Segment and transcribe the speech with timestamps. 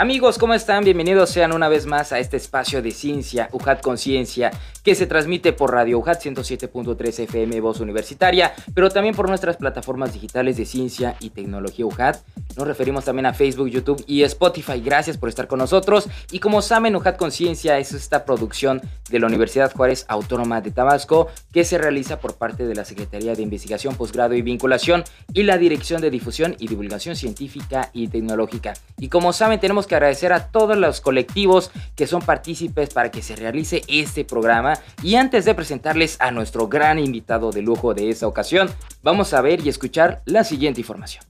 [0.00, 0.84] Amigos, ¿cómo están?
[0.84, 4.52] Bienvenidos sean una vez más a este espacio de ciencia, UJAT Conciencia,
[4.88, 10.14] que se transmite por Radio UJAT 107.3 FM Voz Universitaria, pero también por nuestras plataformas
[10.14, 12.16] digitales de ciencia y tecnología UJAT.
[12.56, 14.80] Nos referimos también a Facebook, YouTube y Spotify.
[14.80, 16.08] Gracias por estar con nosotros.
[16.32, 21.28] Y como saben, UJAT Conciencia es esta producción de la Universidad Juárez Autónoma de Tabasco
[21.52, 25.58] que se realiza por parte de la Secretaría de Investigación, Posgrado y Vinculación y la
[25.58, 28.72] Dirección de Difusión y Divulgación Científica y Tecnológica.
[28.98, 33.20] Y como saben, tenemos que agradecer a todos los colectivos que son partícipes para que
[33.20, 34.77] se realice este programa.
[35.02, 38.68] Y antes de presentarles a nuestro gran invitado de lujo de esta ocasión,
[39.02, 41.24] vamos a ver y escuchar la siguiente información.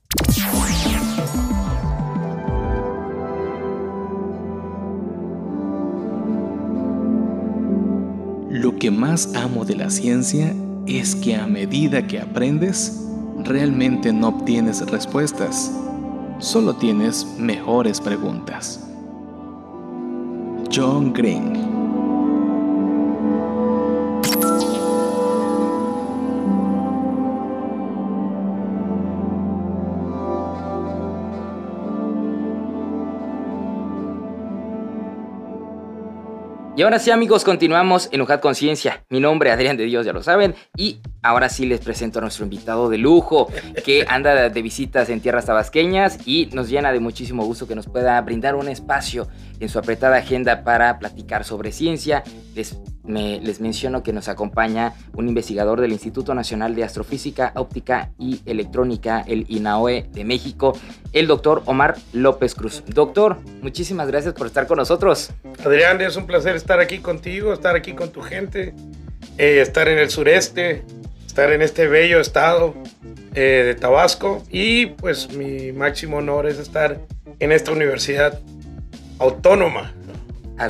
[8.50, 10.54] Lo que más amo de la ciencia
[10.86, 13.04] es que a medida que aprendes,
[13.44, 15.70] realmente no obtienes respuestas
[16.38, 18.84] solo tienes mejores preguntas.
[20.72, 21.67] John Green
[36.76, 39.04] Y ahora sí amigos, continuamos en UJAT Conciencia.
[39.08, 40.54] Mi nombre es Adrián de Dios, ya lo saben.
[40.76, 43.48] Y ahora sí les presento a nuestro invitado de lujo,
[43.84, 47.86] que anda de visitas en tierras tabasqueñas y nos llena de muchísimo gusto que nos
[47.86, 49.26] pueda brindar un espacio
[49.58, 52.22] en su apretada agenda para platicar sobre ciencia.
[52.54, 52.76] Les
[53.08, 59.24] les menciono que nos acompaña un investigador del Instituto Nacional de Astrofísica, Óptica y Electrónica,
[59.26, 60.78] el INAOE de México,
[61.12, 62.82] el doctor Omar López Cruz.
[62.86, 65.30] Doctor, muchísimas gracias por estar con nosotros.
[65.64, 68.74] Adrián, es un placer estar aquí contigo, estar aquí con tu gente,
[69.38, 70.84] eh, estar en el sureste,
[71.26, 72.74] estar en este bello estado
[73.34, 76.98] eh, de Tabasco y pues mi máximo honor es estar
[77.38, 78.40] en esta universidad
[79.18, 79.94] autónoma,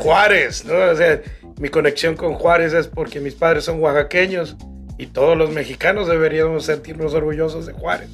[0.01, 0.75] Juárez, ¿no?
[0.75, 1.23] O sea,
[1.59, 4.57] mi conexión con Juárez es porque mis padres son oaxaqueños
[4.97, 8.11] y todos los mexicanos deberíamos sentirnos orgullosos de Juárez.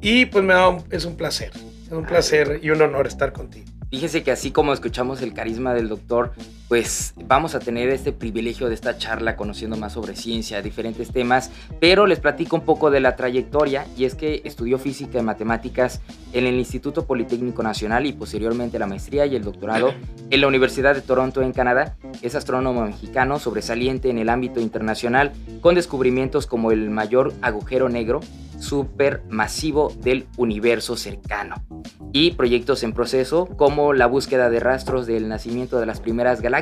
[0.00, 1.50] Y pues me da es un placer,
[1.86, 3.66] es un placer y un honor estar contigo.
[3.90, 6.32] Fíjese que así como escuchamos el carisma del doctor,
[6.68, 11.50] pues vamos a tener este privilegio de esta charla conociendo más sobre ciencia, diferentes temas,
[11.80, 16.02] pero les platico un poco de la trayectoria y es que estudió física y matemáticas
[16.34, 19.94] en el Instituto Politécnico Nacional y posteriormente la maestría y el doctorado
[20.30, 21.96] en la Universidad de Toronto en Canadá.
[22.20, 28.20] Es astrónomo mexicano sobresaliente en el ámbito internacional con descubrimientos como el mayor agujero negro
[28.58, 31.62] supermasivo del universo cercano
[32.12, 36.57] y proyectos en proceso como la búsqueda de rastros del nacimiento de las primeras galaxias.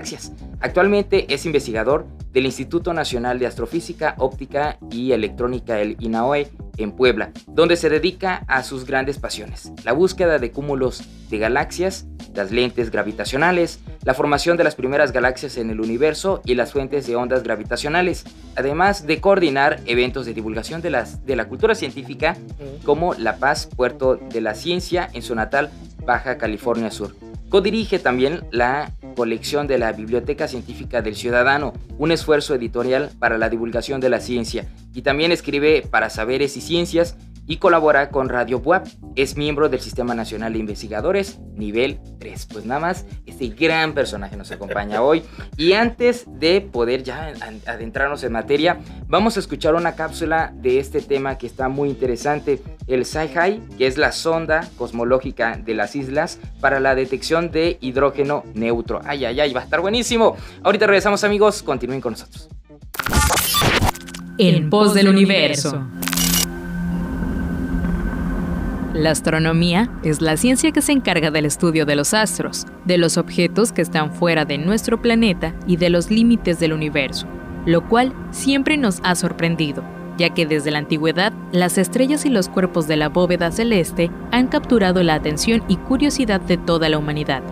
[0.61, 7.31] Actualmente es investigador del Instituto Nacional de Astrofísica, Óptica y Electrónica, el INAOE, en Puebla,
[7.47, 12.91] donde se dedica a sus grandes pasiones, la búsqueda de cúmulos de galaxias, las lentes
[12.91, 17.43] gravitacionales, la formación de las primeras galaxias en el universo y las fuentes de ondas
[17.43, 18.25] gravitacionales,
[18.57, 22.37] además de coordinar eventos de divulgación de, las, de la cultura científica
[22.85, 25.71] como La Paz, Puerto de la Ciencia, en su natal
[26.05, 27.15] Baja California Sur.
[27.49, 33.49] Codirige también la colección de la Biblioteca Científica del Ciudadano, un esfuerzo editorial para la
[33.49, 38.61] divulgación de la ciencia, y también escribe para Saberes y Ciencias y colabora con Radio
[38.61, 38.87] Buap.
[39.15, 42.47] Es miembro del Sistema Nacional de Investigadores, nivel 3.
[42.53, 45.23] Pues nada más, este gran personaje nos acompaña hoy.
[45.57, 47.33] Y antes de poder ya
[47.67, 52.63] adentrarnos en materia, vamos a escuchar una cápsula de este tema que está muy interesante,
[52.87, 58.45] el SciHi, que es la sonda cosmológica de las islas para la detección de hidrógeno
[58.55, 59.01] neutro.
[59.05, 60.37] Ay, ay, ay, va a estar buenísimo.
[60.63, 62.49] Ahorita regresamos amigos, continúen con nosotros.
[64.39, 65.87] En pos del universo.
[68.97, 73.19] La astronomía es la ciencia que se encarga del estudio de los astros, de los
[73.19, 77.27] objetos que están fuera de nuestro planeta y de los límites del universo,
[77.67, 79.85] lo cual siempre nos ha sorprendido,
[80.17, 84.49] ya que desde la antigüedad las estrellas y los cuerpos de la bóveda celeste han
[84.49, 87.43] capturado la atención y curiosidad de toda la humanidad.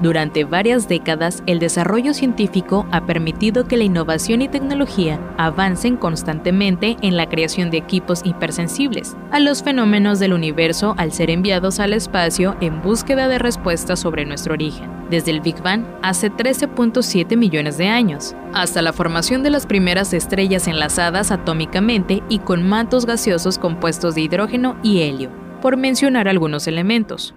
[0.00, 6.96] Durante varias décadas, el desarrollo científico ha permitido que la innovación y tecnología avancen constantemente
[7.02, 11.92] en la creación de equipos hipersensibles a los fenómenos del universo al ser enviados al
[11.92, 17.76] espacio en búsqueda de respuestas sobre nuestro origen, desde el Big Bang hace 13.7 millones
[17.76, 23.58] de años, hasta la formación de las primeras estrellas enlazadas atómicamente y con mantos gaseosos
[23.58, 25.30] compuestos de hidrógeno y helio,
[25.60, 27.34] por mencionar algunos elementos.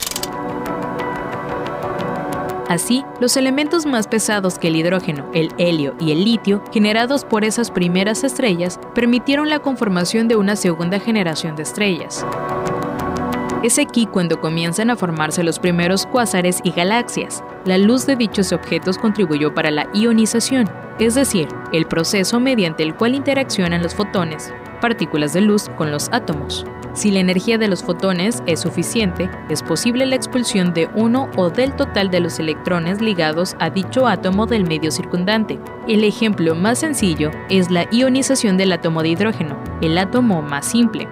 [2.74, 7.46] Así, los elementos más pesados que el hidrógeno, el helio y el litio, generados por
[7.46, 12.26] esas primeras estrellas, permitieron la conformación de una segunda generación de estrellas.
[13.62, 17.44] Es aquí cuando comienzan a formarse los primeros cuásares y galaxias.
[17.64, 20.68] La luz de dichos objetos contribuyó para la ionización,
[20.98, 26.10] es decir, el proceso mediante el cual interaccionan los fotones, partículas de luz, con los
[26.12, 26.66] átomos.
[26.94, 31.50] Si la energía de los fotones es suficiente, es posible la expulsión de uno o
[31.50, 35.60] del total de los electrones ligados a dicho átomo del medio circundante.
[35.88, 41.08] El ejemplo más sencillo es la ionización del átomo de hidrógeno, el átomo más simple.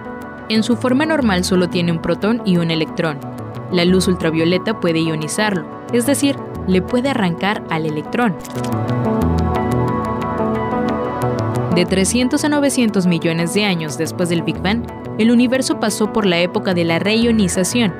[0.48, 3.18] En su forma normal solo tiene un protón y un electrón.
[3.72, 6.36] La luz ultravioleta puede ionizarlo, es decir,
[6.68, 8.36] le puede arrancar al electrón.
[11.74, 14.84] De 300 a 900 millones de años después del Big Bang,
[15.18, 17.94] el universo pasó por la época de la reionización,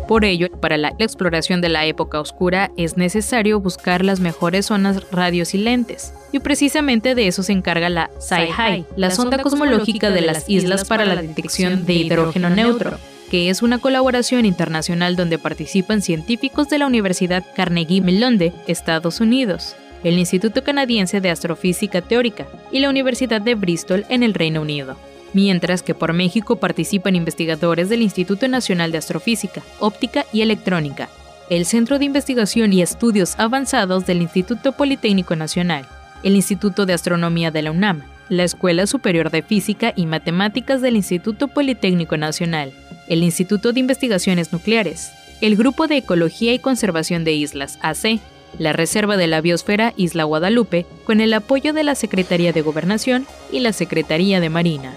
[0.07, 5.09] Por ello, para la exploración de la época oscura es necesario buscar las mejores zonas
[5.11, 10.85] radiosilentes, y precisamente de eso se encarga la SciHi, la sonda cosmológica de las islas
[10.85, 12.99] para la detección de hidrógeno neutro,
[13.31, 19.21] que es una colaboración internacional donde participan científicos de la Universidad Carnegie Mellon de Estados
[19.21, 24.61] Unidos, el Instituto Canadiense de Astrofísica Teórica y la Universidad de Bristol en el Reino
[24.61, 24.97] Unido
[25.35, 31.09] mientras que por México participan investigadores del Instituto Nacional de Astrofísica, Óptica y Electrónica,
[31.49, 35.85] el Centro de Investigación y Estudios Avanzados del Instituto Politécnico Nacional,
[36.23, 40.95] el Instituto de Astronomía de la UNAM, la Escuela Superior de Física y Matemáticas del
[40.95, 42.71] Instituto Politécnico Nacional,
[43.09, 45.11] el Instituto de Investigaciones Nucleares,
[45.41, 48.21] el Grupo de Ecología y Conservación de Islas, AC,
[48.57, 53.27] la Reserva de la Biosfera Isla Guadalupe, con el apoyo de la Secretaría de Gobernación
[53.51, 54.93] y la Secretaría de Marina.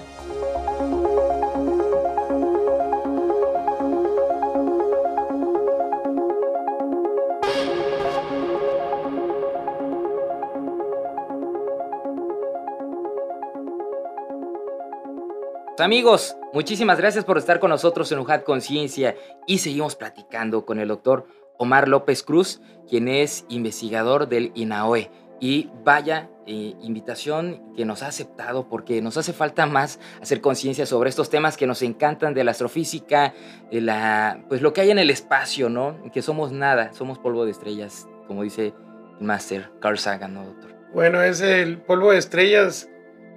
[15.81, 19.15] Amigos, muchísimas gracias por estar con nosotros en UJAT Conciencia
[19.47, 21.27] y seguimos platicando con el doctor
[21.57, 25.11] Omar López Cruz, quien es investigador del INAOE.
[25.41, 30.85] Y vaya eh, invitación que nos ha aceptado porque nos hace falta más hacer conciencia
[30.85, 33.35] sobre estos temas que nos encantan de la astrofísica,
[33.71, 35.97] de la, pues lo que hay en el espacio, ¿no?
[36.13, 38.75] Que somos nada, somos polvo de estrellas, como dice
[39.21, 40.75] el máster Carl Sagan, ¿no, doctor?
[40.93, 42.89] Bueno, es el polvo de estrellas,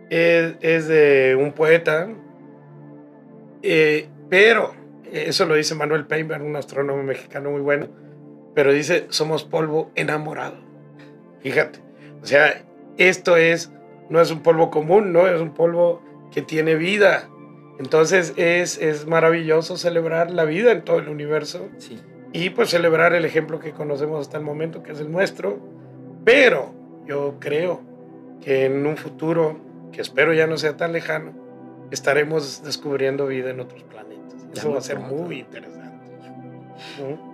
[0.09, 2.09] es, es de un poeta
[3.63, 4.73] eh, pero,
[5.11, 7.87] eso lo dice Manuel Painberg, un astrónomo mexicano muy bueno,
[8.53, 10.57] pero dice, somos polvo enamorado.
[11.41, 11.79] Fíjate,
[12.21, 12.63] o sea,
[12.97, 13.71] esto es,
[14.09, 15.27] no es un polvo común, ¿no?
[15.27, 16.01] Es un polvo
[16.31, 17.29] que tiene vida.
[17.79, 21.99] Entonces es, es maravilloso celebrar la vida en todo el universo sí.
[22.31, 25.59] y pues celebrar el ejemplo que conocemos hasta el momento, que es el nuestro.
[26.23, 26.73] Pero
[27.07, 27.81] yo creo
[28.41, 29.59] que en un futuro,
[29.91, 31.33] que espero ya no sea tan lejano,
[31.91, 34.47] estaremos descubriendo vida en otros planetas.
[34.53, 35.81] Eso va a ser muy interesante.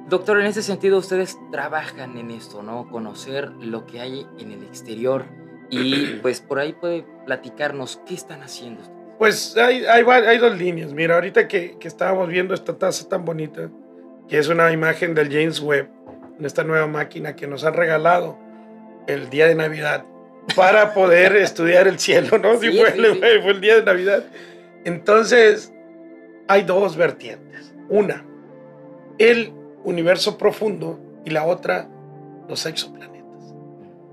[0.09, 2.89] Doctor, en ese sentido ustedes trabajan en esto, ¿no?
[2.89, 5.25] Conocer lo que hay en el exterior
[5.69, 8.81] y pues por ahí puede platicarnos qué están haciendo.
[9.17, 10.93] Pues hay, hay, hay dos líneas.
[10.93, 13.69] Mira, ahorita que, que, estábamos viendo esta taza tan bonita,
[14.27, 15.89] que es una imagen del James Webb,
[16.37, 18.37] en esta nueva máquina que nos han regalado
[19.07, 20.05] el día de Navidad
[20.55, 22.59] para poder estudiar el cielo, ¿no?
[22.59, 24.25] Sí, fue, fue, el día de Navidad.
[24.85, 25.73] Entonces,
[26.47, 27.73] hay dos vertientes.
[27.89, 28.25] Una,
[29.17, 31.89] el universo profundo y la otra
[32.47, 33.55] los exoplanetas.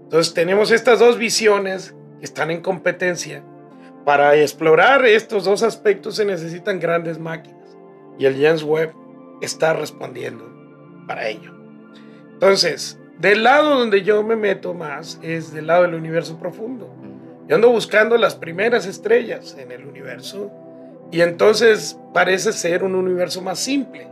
[0.02, 3.42] Entonces tenemos estas dos visiones que están en competencia.
[4.04, 7.76] Para explorar estos dos aspectos se necesitan grandes máquinas
[8.18, 8.92] y el James Webb
[9.40, 10.44] está respondiendo
[11.06, 11.52] para ello.
[12.32, 16.92] Entonces, del lado donde yo me meto más es del lado del universo profundo.
[17.46, 20.50] Yo ando buscando las primeras estrellas en el universo
[21.10, 24.08] y entonces parece ser un universo más simple.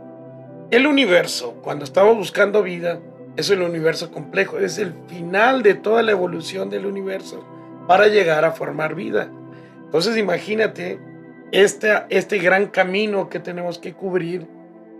[0.71, 2.99] El universo, cuando estamos buscando vida,
[3.35, 7.43] es el universo complejo, es el final de toda la evolución del universo
[7.87, 9.29] para llegar a formar vida.
[9.83, 10.99] Entonces imagínate
[11.51, 14.47] este, este gran camino que tenemos que cubrir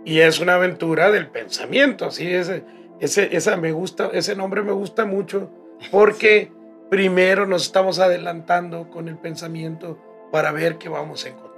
[0.04, 2.26] y es una aventura del pensamiento, ¿sí?
[2.32, 2.62] ese,
[3.00, 5.50] ese, esa me gusta, ese nombre me gusta mucho
[5.90, 6.50] porque
[6.90, 9.98] primero nos estamos adelantando con el pensamiento
[10.30, 11.54] para ver qué vamos a encontrar.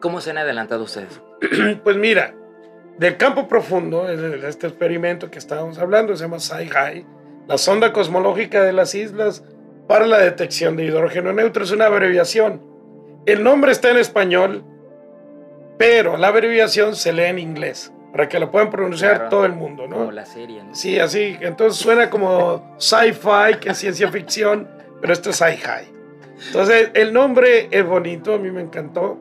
[0.00, 1.20] ¿Cómo se han adelantado ustedes?
[1.84, 2.34] pues mira,
[2.98, 7.06] del campo profundo, este experimento que estábamos hablando, se llama SciHi,
[7.46, 9.44] la sonda cosmológica de las islas
[9.86, 12.60] para la detección de hidrógeno neutro, es una abreviación.
[13.24, 14.64] El nombre está en español,
[15.78, 19.86] pero la abreviación se lee en inglés, para que la puedan pronunciar todo el mundo,
[19.86, 19.94] ¿no?
[19.94, 20.74] Como la serie, ¿no?
[20.74, 24.66] Sí, así, entonces suena como sci-fi, que es ciencia ficción,
[25.00, 25.86] pero esto es SciHi.
[26.48, 29.20] Entonces, el nombre es bonito, a mí me encantó,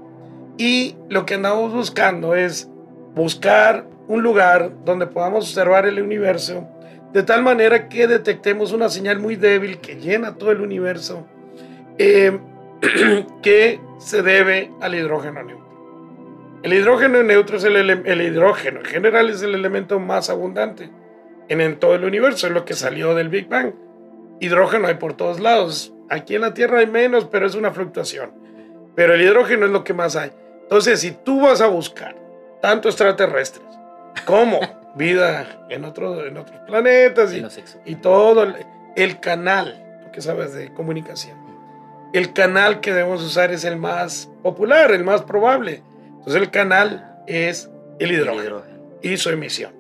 [0.57, 2.71] y lo que andamos buscando es
[3.13, 6.67] buscar un lugar donde podamos observar el universo
[7.13, 11.27] de tal manera que detectemos una señal muy débil que llena todo el universo
[11.99, 12.35] eh,
[13.43, 15.66] que se debe al hidrógeno neutro.
[16.63, 20.89] El hidrógeno neutro es el, el, hidrógeno, en general es el elemento más abundante
[21.49, 23.73] en, en todo el universo, es lo que salió del Big Bang.
[24.39, 25.93] Hidrógeno hay por todos lados.
[26.09, 28.31] Aquí en la Tierra hay menos, pero es una fluctuación.
[28.95, 30.31] Pero el hidrógeno es lo que más hay.
[30.63, 32.15] Entonces, si tú vas a buscar
[32.61, 33.65] tanto extraterrestres
[34.25, 34.59] como
[34.95, 37.45] vida en, otro, en otros planetas y,
[37.85, 38.43] y todo
[38.95, 41.37] el, canal, que sabes de comunicación.
[42.13, 45.83] El canal que debemos usar es el más popular, el más probable.
[46.27, 48.61] Entonces el canal es el hidrógeno,
[49.01, 49.71] y su emisión.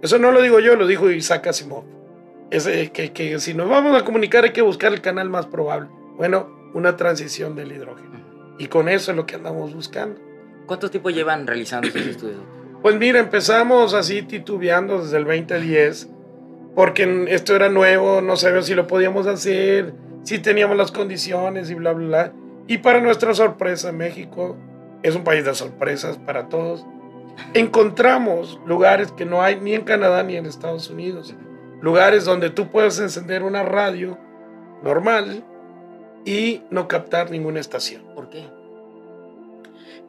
[0.00, 1.84] Eso no lo digo yo, lo dijo Isaac Asimov.
[2.50, 5.90] Es, que, que si nos vamos a comunicar hay que buscar el canal más probable.
[6.16, 8.18] Bueno, una transición del hidrógeno.
[8.58, 10.18] Y con eso es lo que andamos buscando.
[10.64, 12.40] ¿Cuánto tiempo llevan realizando estos estudios?
[12.80, 16.08] Pues mira, empezamos así titubeando desde el 2010,
[16.74, 19.92] porque esto era nuevo, no sabíamos si lo podíamos hacer,
[20.22, 22.32] si teníamos las condiciones y bla, bla, bla.
[22.68, 24.56] Y para nuestra sorpresa, México
[25.02, 26.86] es un país de sorpresas para todos.
[27.54, 31.34] Encontramos lugares que no hay ni en Canadá ni en Estados Unidos.
[31.80, 34.18] Lugares donde tú puedes encender una radio
[34.82, 35.44] normal
[36.24, 38.02] y no captar ninguna estación.
[38.14, 38.44] ¿Por qué?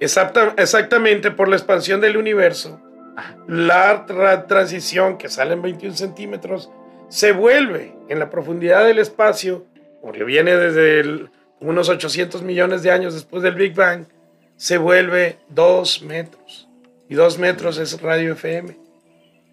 [0.01, 2.81] exactamente por la expansión del universo,
[3.47, 4.05] la
[4.47, 6.71] transición que sale en 21 centímetros
[7.07, 9.65] se vuelve en la profundidad del espacio,
[10.01, 11.29] porque viene desde
[11.59, 14.05] unos 800 millones de años después del Big Bang,
[14.61, 16.69] se vuelve 2 metros.
[17.09, 18.77] Y 2 metros es radio FM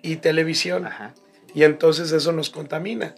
[0.02, 0.86] y televisión.
[1.54, 3.14] Y entonces eso nos contamina.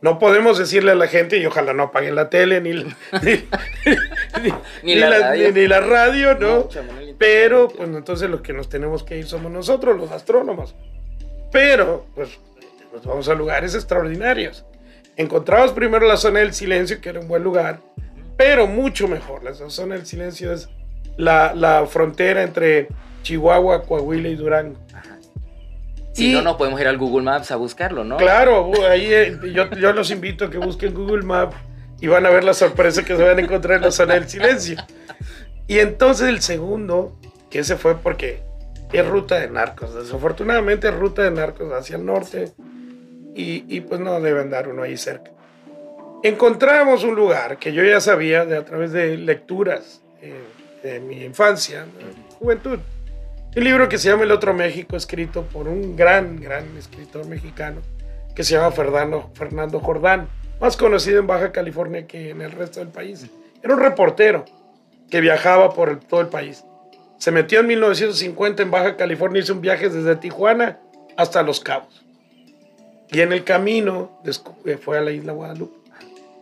[0.00, 2.70] No podemos decirle a la gente, y ojalá no apaguen la tele, ni,
[4.82, 6.34] ni, la, radio.
[6.38, 6.66] ¿no?
[7.18, 10.74] Pero, pues entonces los que nos tenemos que ir somos nosotros, los astrónomos.
[11.52, 12.30] Pero, pues,
[12.90, 14.64] nos vamos a lugares extraordinarios.
[15.18, 17.80] Encontramos primero la zona del silencio, que era un buen lugar,
[18.38, 19.44] pero mucho mejor.
[19.44, 20.70] La zona del silencio es
[21.16, 22.88] la, la frontera entre
[23.22, 24.76] Chihuahua, Coahuila y Durango.
[26.12, 28.18] Si no, no podemos ir al Google Maps a buscarlo, ¿no?
[28.18, 31.56] Claro, ahí eh, yo, yo los invito a que busquen Google Maps
[32.00, 34.28] y van a ver la sorpresa que se van a encontrar en la zona del
[34.28, 34.76] silencio.
[35.66, 37.18] Y entonces el segundo,
[37.50, 38.42] que ese fue porque
[38.92, 39.94] es ruta de narcos.
[39.94, 42.52] Desafortunadamente es ruta de narcos hacia el norte
[43.34, 45.32] y, y pues no debe andar uno ahí cerca.
[46.22, 50.44] Encontramos un lugar que yo ya sabía de, a través de lecturas eh,
[50.84, 52.78] de mi infancia, de juventud
[53.56, 57.82] un libro que se llama El Otro México, escrito por un gran, gran escritor mexicano
[58.34, 60.28] que se llama Fernando, Fernando Jordán,
[60.60, 63.30] más conocido en Baja California que en el resto del país.
[63.62, 64.44] Era un reportero
[65.08, 66.64] que viajaba por todo el país.
[67.18, 70.80] Se metió en 1950 en Baja California, hizo un viaje desde Tijuana
[71.16, 72.04] hasta Los Cabos.
[73.12, 74.20] Y en el camino
[74.64, 75.78] eh, fue a la isla Guadalupe.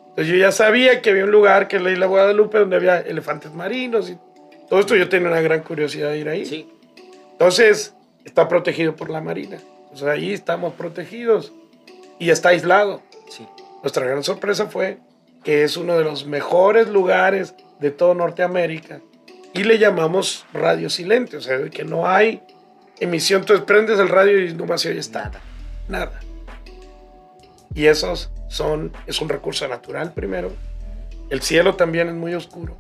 [0.08, 3.00] Entonces yo ya sabía que había un lugar que es la isla Guadalupe donde había
[3.00, 4.16] elefantes marinos y
[4.68, 4.96] todo esto.
[4.96, 6.46] Yo tenía una gran curiosidad de ir ahí.
[6.46, 6.68] Sí.
[7.32, 9.58] Entonces, está protegido por la Marina.
[9.82, 11.52] Entonces, ahí estamos protegidos
[12.18, 13.02] y está aislado.
[13.28, 13.46] Sí.
[13.82, 14.98] Nuestra gran sorpresa fue
[15.44, 19.00] que es uno de los mejores lugares de todo Norteamérica
[19.52, 22.42] y le llamamos radio silente, o sea, que no hay
[23.00, 23.42] emisión.
[23.42, 25.40] Entonces prendes el radio y nomás se oye nada.
[25.88, 26.20] Nada.
[27.74, 30.52] Y esos son, es un recurso natural primero.
[31.30, 32.76] El cielo también es muy oscuro.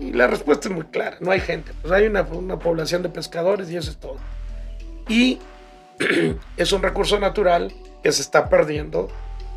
[0.00, 1.72] Y la respuesta es muy clara, no hay gente.
[1.82, 4.16] Pues hay una, una población de pescadores y eso es todo.
[5.08, 5.38] Y
[6.56, 9.08] es un recurso natural que se está perdiendo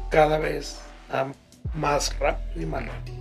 [0.10, 0.80] cada vez
[1.74, 3.18] más rápido y más rápido.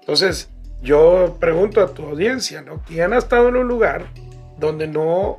[0.00, 0.50] Entonces,
[0.82, 2.82] yo pregunto a tu audiencia, ¿no?
[2.86, 4.06] ¿Quién ha estado en un lugar
[4.58, 5.38] donde no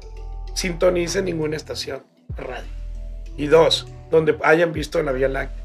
[0.53, 2.03] sintonice ninguna estación
[2.35, 2.71] de radio?
[3.35, 5.63] Y dos, donde hayan visto la Vía Láctea.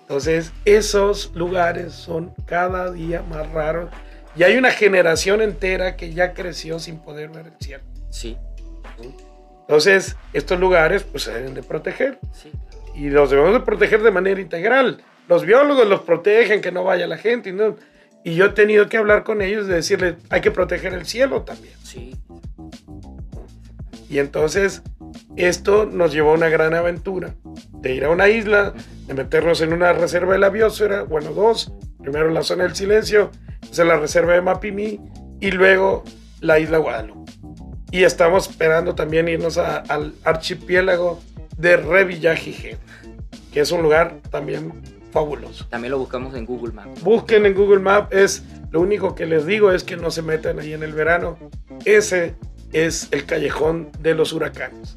[0.00, 3.88] Entonces, esos lugares son cada día más raros.
[4.36, 7.84] Y hay una generación entera que ya creció sin poder ver el cielo.
[8.10, 8.36] Sí.
[9.60, 12.18] Entonces, estos lugares pues se deben de proteger.
[12.32, 12.50] Sí.
[12.94, 15.02] Y los debemos de proteger de manera integral.
[15.28, 17.50] Los biólogos los protegen, que no vaya la gente.
[17.50, 17.76] Y, no,
[18.24, 21.42] y yo he tenido que hablar con ellos de decirles, hay que proteger el cielo
[21.42, 21.74] también.
[21.82, 22.16] Sí.
[24.08, 24.82] Y entonces,
[25.36, 27.34] esto nos llevó a una gran aventura
[27.72, 28.72] de ir a una isla,
[29.06, 31.72] de meternos en una reserva de la biosfera, bueno, dos.
[32.00, 33.30] Primero la zona del silencio,
[33.70, 35.00] es la reserva de Mapimí
[35.40, 36.04] y luego
[36.40, 37.32] la isla Guadalupe.
[37.90, 41.20] Y estamos esperando también irnos al archipiélago
[41.56, 42.78] de Revillagigedo,
[43.52, 44.72] que es un lugar también
[45.12, 45.66] fabuloso.
[45.68, 47.02] También lo buscamos en Google Maps.
[47.02, 50.58] Busquen en Google Maps, es lo único que les digo es que no se metan
[50.58, 51.38] ahí en el verano.
[51.84, 52.34] Ese
[52.72, 54.96] es el callejón de los huracanes.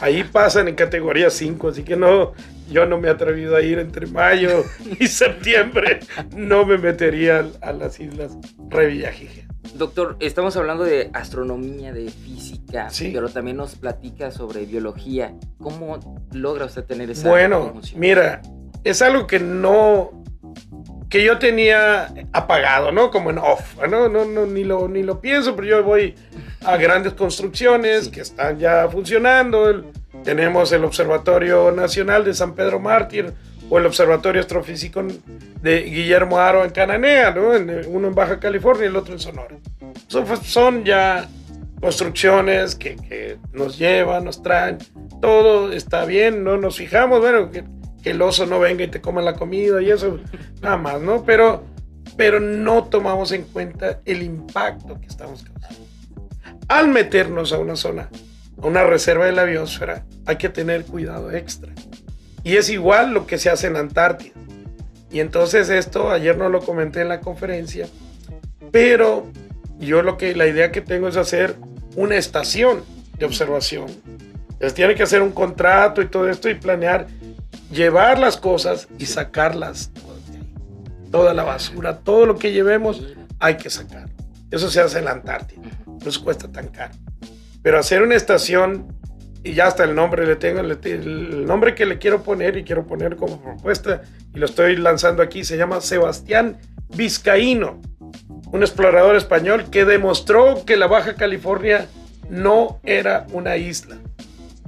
[0.00, 2.32] Ahí pasan en categoría 5, así que no,
[2.70, 4.64] yo no me he atrevido a ir entre mayo
[5.00, 6.00] y septiembre.
[6.34, 8.36] No me metería a las islas
[8.68, 9.52] Revillagigedo.
[9.74, 15.34] Doctor, estamos hablando de astronomía, de física, pero también nos platica sobre biología.
[15.58, 18.42] ¿Cómo logra usted tener esa Bueno, mira,
[18.84, 20.23] es algo que no
[21.14, 23.12] que yo tenía apagado, ¿no?
[23.12, 24.08] Como en off, ¿no?
[24.08, 26.16] No, no ni, lo, ni lo pienso, pero yo voy
[26.64, 29.92] a grandes construcciones que están ya funcionando.
[30.24, 33.32] tenemos el Observatorio Nacional de San Pedro Mártir
[33.70, 35.04] o el Observatorio Astrofísico
[35.62, 37.50] de Guillermo Aro en Cananea, ¿no?
[37.86, 39.54] uno en Baja California y el otro en Sonora.
[40.08, 41.28] Son, ya
[41.80, 44.78] construcciones que, que, nos llevan, nos traen,
[45.20, 47.62] todo está bien, no nos fijamos, bueno, que,
[48.04, 50.18] que, el oso no venga y te coma la comida y eso,
[50.60, 51.24] nada más, ¿no?
[51.24, 51.64] Pero,
[52.16, 55.86] pero no tomamos en cuenta el impacto que estamos causando.
[56.68, 58.10] Al meternos a una zona,
[58.62, 61.72] a una reserva de la biosfera, hay que tener cuidado extra.
[62.42, 64.34] Y es igual lo que se hace en Antártida.
[65.10, 67.86] Y entonces esto, ayer no lo comenté en la conferencia,
[68.70, 69.26] pero
[69.78, 71.56] yo lo que, la idea que tengo es hacer
[71.96, 72.82] una estación
[73.18, 73.86] de observación.
[74.54, 77.06] Entonces tiene que hacer un contrato y todo esto y planear
[77.70, 79.90] llevar las cosas y sacarlas
[81.10, 83.00] Toda la basura, todo lo que llevemos
[83.38, 84.08] hay que sacar.
[84.50, 85.62] Eso se hace en la Antártida.
[85.86, 86.92] No se cuesta tan caro.
[87.62, 88.88] Pero hacer una estación
[89.44, 92.84] y ya hasta el nombre le tengo, el nombre que le quiero poner y quiero
[92.84, 94.02] poner como propuesta
[94.34, 96.56] y lo estoy lanzando aquí, se llama Sebastián
[96.96, 97.80] Vizcaíno,
[98.50, 101.86] un explorador español que demostró que la Baja California
[102.28, 103.98] no era una isla.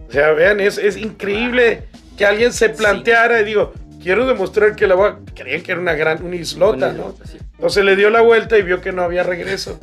[0.09, 4.87] O sea, vean, es, es increíble que alguien se planteara y digo, quiero demostrar que
[4.87, 7.15] la Baja, creían que era una gran, una islota, ¿no?
[7.55, 9.79] Entonces le dio la vuelta y vio que no había regreso.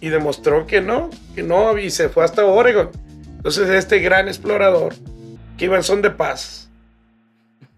[0.00, 2.90] Y demostró que no, que no, y se fue hasta Oregon.
[3.36, 4.94] Entonces este gran explorador,
[5.56, 6.68] que iba en son de paz,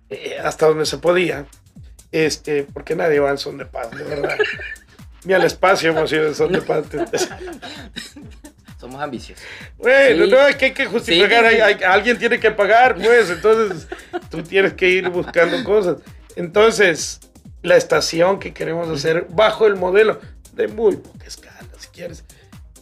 [0.08, 1.46] eh, hasta donde se podía,
[2.12, 4.36] este, porque nadie va en son de paz, de verdad.
[5.24, 6.84] Ni al espacio hemos ido en son de paz.
[8.86, 9.44] Somos ambiciosos.
[9.78, 11.44] Bueno, no, hay que, que justificar,
[11.84, 13.88] alguien tiene que pagar, pues, entonces
[14.30, 15.96] tú tienes que ir buscando cosas.
[16.36, 17.18] Entonces,
[17.62, 20.20] la estación que queremos hacer bajo el modelo
[20.52, 22.24] de muy poca escala, si quieres,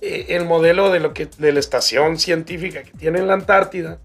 [0.02, 3.98] eh, el modelo de, lo que, de la estación científica que tiene en la Antártida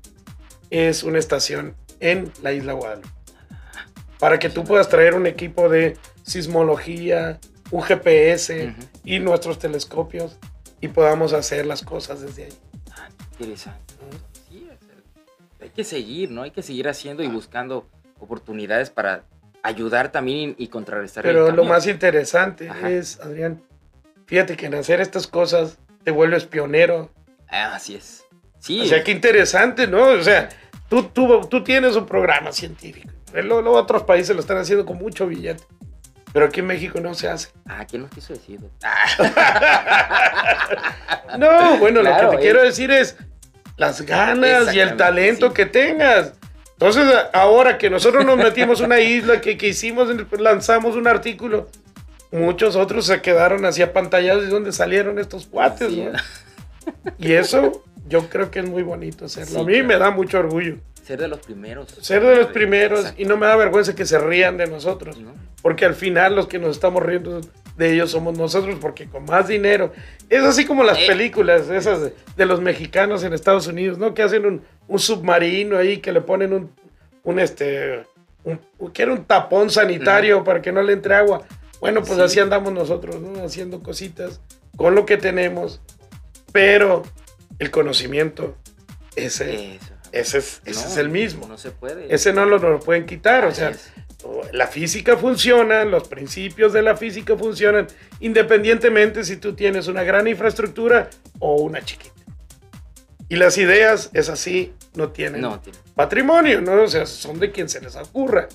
[0.70, 3.10] es una estación en la isla Guadalupe.
[4.20, 7.40] Para que tú puedas traer un equipo de sismología,
[7.72, 10.38] un GPS y nuestros telescopios
[10.82, 12.54] y podamos hacer las cosas desde ahí.
[12.92, 13.94] Ah, interesante.
[14.50, 14.68] Sí,
[15.62, 16.44] hay que seguir, ¿no?
[16.44, 17.32] Hay que seguir haciendo y ah.
[17.32, 17.88] buscando
[18.20, 19.24] oportunidades para
[19.64, 21.24] ayudar también y, contrarrestar.
[21.24, 23.62] Pero lo más interesante es, Adrián,
[24.26, 27.10] fíjate que en hacer estas cosas te vuelves pionero.
[27.50, 28.26] Ah, así es.
[28.60, 28.82] Sí.
[28.82, 30.04] O sea, qué interesante, ¿no?
[30.08, 30.50] O sea,
[30.90, 33.10] tú, tú, tú tienes un programa científico.
[33.34, 35.64] Luego, otros países lo están haciendo con mucho billete.
[36.32, 37.50] Pero aquí en México no se hace.
[37.66, 38.60] Ah, ¿quién nos quiso decir?
[41.38, 43.18] no, bueno, lo que te quiero decir es
[43.78, 46.34] las ganas y el talento que tengas.
[46.74, 50.08] Entonces, ahora que nosotros nos metimos una isla, que, que hicimos,
[50.40, 51.70] lanzamos un artículo,
[52.32, 56.12] muchos otros se quedaron así apantallados de dónde salieron estos cuates, ¿no?
[57.18, 59.62] Y eso yo creo que es muy bonito hacerlo.
[59.62, 60.78] a mí me da mucho orgullo.
[61.10, 61.88] Ser de los primeros.
[62.02, 65.18] Ser de los primeros y no me da vergüenza que se rían de nosotros.
[65.64, 67.42] Porque al final los que nos estamos riendo
[67.78, 69.92] de ellos somos nosotros porque con más dinero.
[70.30, 71.06] Es así como las eh.
[71.08, 74.14] películas esas de, los mexicanos en Estados Unidos, ¿no?
[74.14, 76.72] Que hacen un, submarino ahí, que le ponen un,
[77.24, 78.04] un este,
[78.44, 78.60] un,
[78.94, 81.42] que era un tapón sanitario para que no le entre agua.
[81.80, 83.44] Bueno, pues así andamos nosotros, ¿no?
[83.44, 84.42] Haciendo cositas
[84.76, 85.82] con lo que tenemos,
[86.52, 87.02] pero
[87.58, 88.56] el conocimiento,
[89.16, 89.80] ese,
[90.12, 91.48] ese, es, ese es el mismo.
[91.48, 92.14] No se puede.
[92.14, 93.72] Ese no lo, lo pueden quitar, o sea,
[94.52, 97.88] la física funciona, los principios de la física funcionan,
[98.20, 102.14] independientemente si tú tienes una gran infraestructura o una chiquita.
[103.30, 105.46] Y las ideas es así, no tienen
[105.94, 106.82] patrimonio, ¿no?
[106.82, 108.48] O sea, son de quien se les ocurra.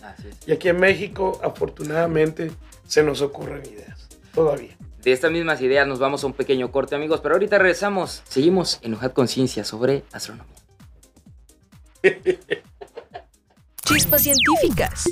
[0.46, 2.50] Y aquí en México, afortunadamente,
[2.86, 4.76] se nos ocurren ideas, todavía.
[5.02, 8.22] De estas mismas ideas nos vamos a un pequeño corte, amigos, pero ahorita regresamos.
[8.28, 10.53] Seguimos en UJAT Conciencia sobre astronomía.
[13.86, 15.04] Chispas científicas.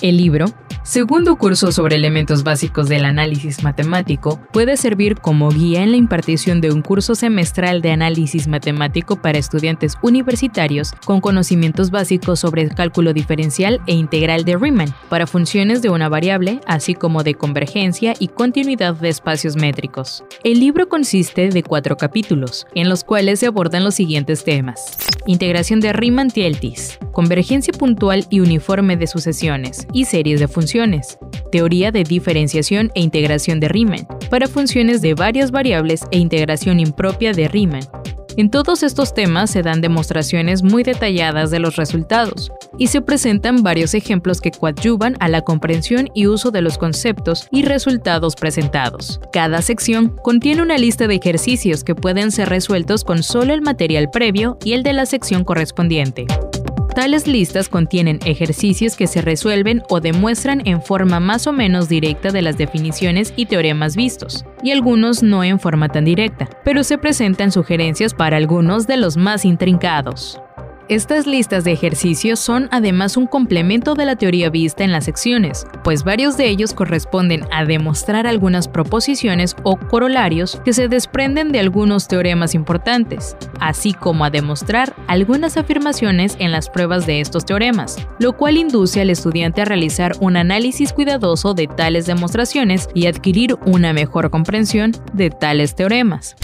[0.00, 0.46] El libro
[0.90, 6.60] Segundo curso sobre elementos básicos del análisis matemático puede servir como guía en la impartición
[6.60, 12.74] de un curso semestral de análisis matemático para estudiantes universitarios con conocimientos básicos sobre el
[12.74, 18.14] cálculo diferencial e integral de Riemann para funciones de una variable, así como de convergencia
[18.18, 20.24] y continuidad de espacios métricos.
[20.42, 24.96] El libro consiste de cuatro capítulos, en los cuales se abordan los siguientes temas.
[25.26, 30.79] Integración de Riemann-Tieltis, convergencia puntual y uniforme de sucesiones y series de funciones
[31.52, 37.32] teoría de diferenciación e integración de Riemann, para funciones de varias variables e integración impropia
[37.32, 37.86] de Riemann.
[38.36, 43.62] En todos estos temas se dan demostraciones muy detalladas de los resultados, y se presentan
[43.62, 49.20] varios ejemplos que coadyuvan a la comprensión y uso de los conceptos y resultados presentados.
[49.32, 54.10] Cada sección contiene una lista de ejercicios que pueden ser resueltos con solo el material
[54.10, 56.26] previo y el de la sección correspondiente.
[57.00, 62.30] Tales listas contienen ejercicios que se resuelven o demuestran en forma más o menos directa
[62.30, 66.98] de las definiciones y teoremas vistos, y algunos no en forma tan directa, pero se
[66.98, 70.42] presentan sugerencias para algunos de los más intrincados.
[70.90, 75.64] Estas listas de ejercicios son además un complemento de la teoría vista en las secciones,
[75.84, 81.60] pues varios de ellos corresponden a demostrar algunas proposiciones o corolarios que se desprenden de
[81.60, 87.96] algunos teoremas importantes, así como a demostrar algunas afirmaciones en las pruebas de estos teoremas,
[88.18, 93.54] lo cual induce al estudiante a realizar un análisis cuidadoso de tales demostraciones y adquirir
[93.64, 96.34] una mejor comprensión de tales teoremas.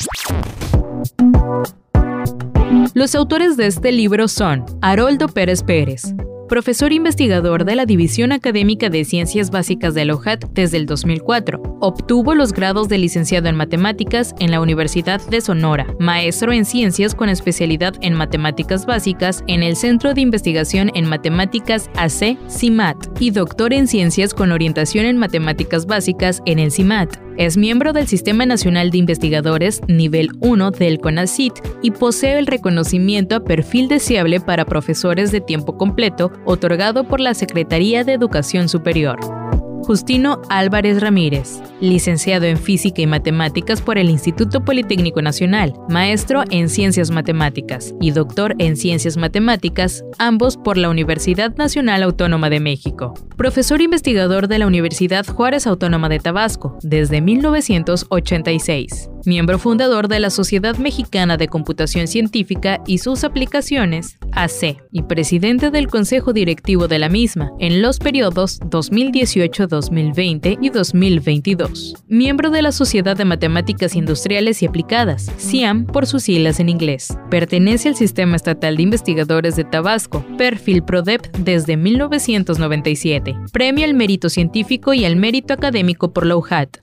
[2.94, 6.14] Los autores de este libro son Haroldo Pérez Pérez,
[6.46, 11.61] profesor investigador de la División Académica de Ciencias Básicas de LOHAT desde el 2004.
[11.80, 17.14] Obtuvo los grados de licenciado en matemáticas en la Universidad de Sonora, maestro en ciencias
[17.14, 23.30] con especialidad en matemáticas básicas en el Centro de Investigación en Matemáticas AC CIMAT y
[23.30, 27.26] doctor en ciencias con orientación en matemáticas básicas en el CIMAT.
[27.38, 33.37] Es miembro del Sistema Nacional de Investigadores nivel 1 del CONACIT y posee el reconocimiento
[33.37, 39.18] a perfil deseable para profesores de tiempo completo otorgado por la Secretaría de Educación Superior.
[39.87, 46.68] Justino Álvarez Ramírez, licenciado en Física y Matemáticas por el Instituto Politécnico Nacional, maestro en
[46.68, 53.14] Ciencias Matemáticas y doctor en Ciencias Matemáticas, ambos por la Universidad Nacional Autónoma de México.
[53.37, 60.31] Profesor investigador de la Universidad Juárez Autónoma de Tabasco desde 1986 miembro fundador de la
[60.31, 66.99] Sociedad Mexicana de Computación Científica y sus aplicaciones, AC, y presidente del Consejo Directivo de
[66.99, 68.61] la misma en los periodos
[69.78, 71.94] 2018-2020 y 2022.
[72.08, 77.16] Miembro de la Sociedad de Matemáticas Industriales y Aplicadas, CIAM por sus siglas en inglés.
[77.30, 83.36] Pertenece al Sistema Estatal de Investigadores de Tabasco, perfil PRODEP desde 1997.
[83.52, 86.78] Premio al Mérito Científico y al Mérito Académico por la UJAT.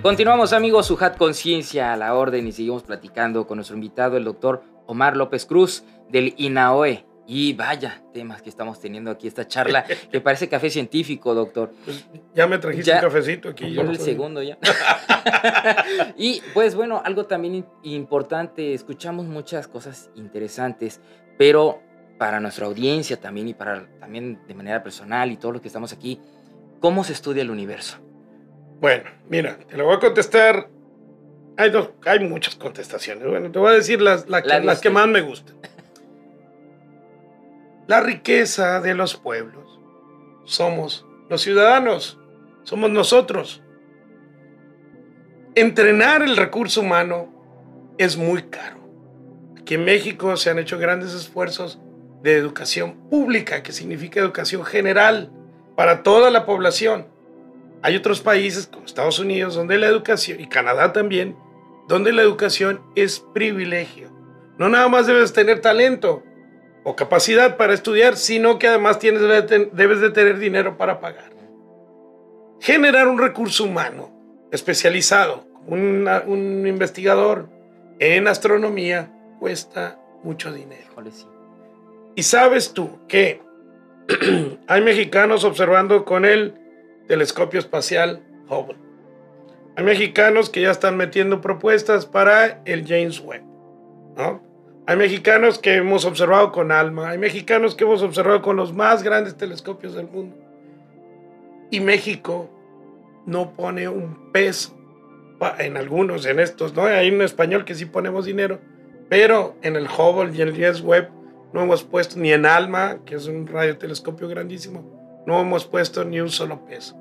[0.07, 4.62] Continuamos amigos, Sujat Conciencia a la orden y seguimos platicando con nuestro invitado, el doctor
[4.87, 10.21] Omar López Cruz del INAOE, Y vaya temas que estamos teniendo aquí, esta charla, que
[10.21, 11.73] parece café científico, doctor.
[11.85, 13.73] Pues ya me trajiste un cafecito aquí.
[13.73, 14.59] Yo el segundo ya.
[16.16, 21.01] y pues bueno, algo también importante, escuchamos muchas cosas interesantes,
[21.37, 21.83] pero
[22.16, 25.92] para nuestra audiencia también y para también de manera personal y todo lo que estamos
[25.92, 26.21] aquí,
[26.79, 28.06] ¿cómo se estudia el universo?
[28.81, 30.69] Bueno, mira, te lo voy a contestar.
[31.57, 33.27] Hay, dos, hay muchas contestaciones.
[33.27, 35.57] Bueno, te voy a decir las, las que más me gustan.
[37.87, 39.79] La riqueza de los pueblos
[40.45, 42.19] somos los ciudadanos,
[42.65, 43.62] somos nosotros.
[45.55, 47.33] Entrenar el recurso humano
[47.97, 48.77] es muy caro.
[49.59, 51.81] Aquí en México se han hecho grandes esfuerzos
[52.23, 55.31] de educación pública, que significa educación general
[55.77, 57.07] para toda la población.
[57.83, 61.37] Hay otros países como Estados Unidos donde la educación, y Canadá también,
[61.89, 64.11] donde la educación es privilegio.
[64.59, 66.23] No nada más debes tener talento,
[66.89, 71.33] o capacidad para estudiar, sino que además tienes, debes de tener dinero para pagar.
[72.61, 74.12] Generar un recurso humano
[74.53, 77.49] especializado, un, un investigador
[77.99, 79.11] en astronomía,
[79.41, 80.87] cuesta mucho dinero.
[82.15, 83.43] Y sabes tú que
[84.67, 86.55] hay mexicanos observando con el
[87.07, 88.77] telescopio espacial Hubble.
[89.77, 93.42] Hay mexicanos que ya están metiendo propuestas para el James Webb.
[94.16, 94.42] ¿no?
[94.87, 99.03] Hay mexicanos que hemos observado con ALMA, hay mexicanos que hemos observado con los más
[99.03, 100.37] grandes telescopios del mundo.
[101.71, 102.49] Y México
[103.27, 104.77] no pone un peso
[105.59, 106.85] en algunos, en estos, ¿no?
[106.85, 108.61] Hay un español que sí ponemos dinero,
[109.09, 111.11] pero en el Hubble y en el James Webb
[111.53, 116.21] no hemos puesto ni en ALMA, que es un radiotelescopio grandísimo, no hemos puesto ni
[116.21, 116.97] un solo peso.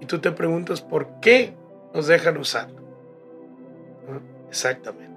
[0.00, 1.54] Y tú te preguntas por qué
[1.94, 2.80] nos dejan usarlo.
[4.48, 5.10] Exactamente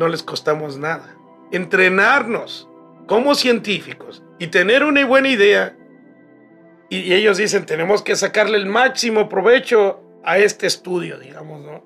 [0.00, 1.14] no les costamos nada.
[1.52, 2.68] Entrenarnos
[3.06, 5.76] como científicos y tener una buena idea.
[6.88, 11.84] Y, ellos dicen, tenemos que sacarle el máximo provecho a este estudio, digamos, ¿no?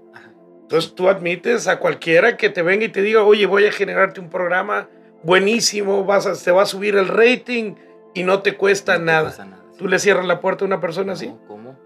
[0.62, 4.20] Entonces tú admites a cualquiera que te venga y te diga, oye, voy a generarte
[4.20, 4.88] un programa
[5.22, 7.74] buenísimo, vas a, va a subir el rating
[8.14, 9.34] y no te cuesta nada.
[9.76, 11.34] ¿Tú le cierras la puerta a una persona así?
[11.48, 11.78] ¿Cómo?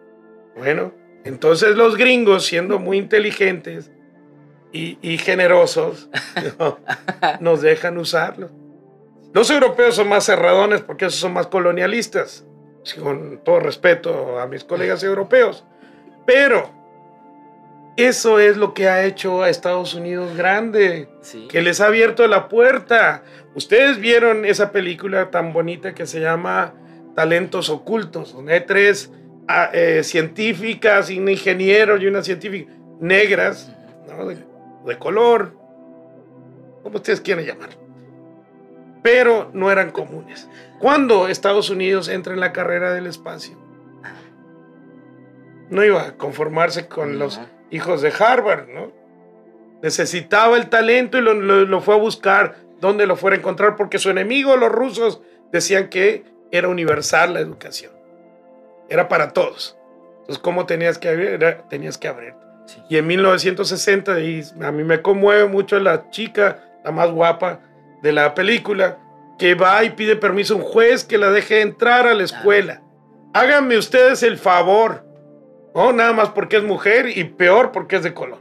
[0.56, 0.92] Bueno,
[1.24, 3.90] entonces los gringos, siendo muy inteligentes,
[4.72, 6.10] y, generosos
[7.40, 8.50] nos dejan usarlo.
[9.32, 12.46] Los europeos son más cerradones porque esos son más colonialistas,
[13.00, 15.64] con todo respeto a mis colegas europeos.
[16.26, 16.70] Pero
[17.98, 21.08] eso es lo que ha hecho a Estados Unidos grande,
[21.50, 23.24] que les ha abierto la puerta.
[23.56, 26.74] Ustedes vieron esa película tan bonita que se llama
[27.16, 29.10] Talentos Ocultos, donde hay tres
[29.72, 33.74] eh, científicas, un ingeniero y una científica negras,
[34.08, 34.28] ¿no?
[34.28, 35.56] de color,
[36.84, 37.70] como ustedes quieran llamar.
[39.02, 40.48] Pero no eran comunes.
[40.78, 43.58] Cuando Estados Unidos entra en la carrera del espacio,
[45.68, 48.92] no iba a conformarse con los hijos de Harvard, ¿no?
[49.82, 54.10] Necesitaba el talento y lo, fue a buscar donde lo fuera a encontrar, porque su
[54.10, 55.20] enemigo, los rusos,
[55.52, 57.92] decían que era universal la educación.
[58.88, 59.76] Era para todos.
[60.20, 61.38] Entonces, ¿cómo tenías que abrir?
[61.68, 62.34] tenías que abrir.
[62.88, 67.60] Y en 1960, y a mí me conmueve mucho la chica, la más guapa
[68.02, 68.98] de la película,
[69.38, 72.82] que va y pide permiso a un juez que la deje entrar a la escuela.
[73.32, 75.07] Háganme ustedes el favor.
[75.78, 78.40] No, nada más porque es mujer y peor porque es de color.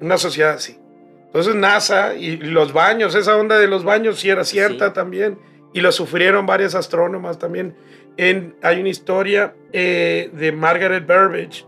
[0.00, 0.78] Una sociedad así.
[1.26, 5.38] Entonces NASA y los baños, esa onda de los baños sí era cierta también.
[5.74, 7.74] Y lo sufrieron varias astrónomas también.
[8.16, 11.66] En, hay una historia eh, de Margaret Burbage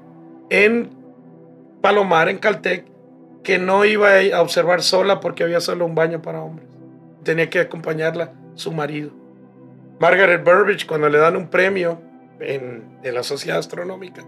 [0.49, 0.89] en
[1.83, 2.87] Palomar en Caltech
[3.43, 6.67] que no iba a observar sola porque había solo un baño para hombres.
[7.25, 9.11] Tenía que acompañarla su marido.
[10.01, 12.01] Margaret Burbage, cuando le dan un premio
[12.41, 14.25] en, de la Sociedad Astronómica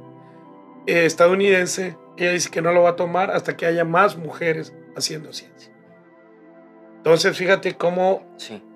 [0.87, 4.75] eh, estadounidense, ella dice que no lo va a tomar hasta que haya más mujeres
[4.97, 5.73] haciendo ciencia.
[6.99, 8.27] Entonces, fíjate cómo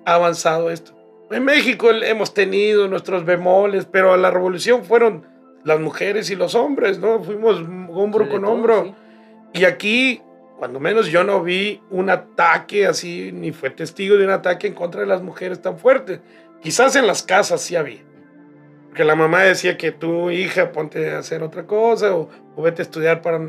[0.05, 0.95] ha avanzado esto.
[1.31, 5.25] En México hemos tenido nuestros bemoles, pero la revolución fueron
[5.63, 7.23] las mujeres y los hombres, ¿no?
[7.23, 8.95] Fuimos hombro con hombro.
[9.53, 10.21] Y aquí,
[10.57, 14.73] cuando menos yo no vi un ataque así, ni fue testigo de un ataque en
[14.73, 16.21] contra de las mujeres tan fuerte.
[16.61, 18.01] Quizás en las casas sí había.
[18.91, 22.83] Porque la mamá decía que tu hija ponte a hacer otra cosa o, vete a
[22.83, 23.39] estudiar para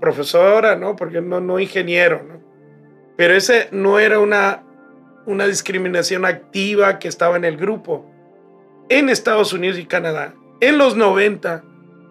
[0.00, 0.96] profesora, ¿no?
[0.96, 2.40] Porque no, no ingeniero, ¿no?
[3.14, 4.62] Pero ese no era una,
[5.26, 8.10] una discriminación activa que estaba en el grupo.
[8.88, 11.62] En Estados Unidos y Canadá en los 90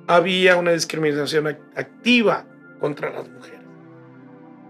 [0.05, 2.45] había una discriminación activa
[2.79, 3.59] contra las mujeres.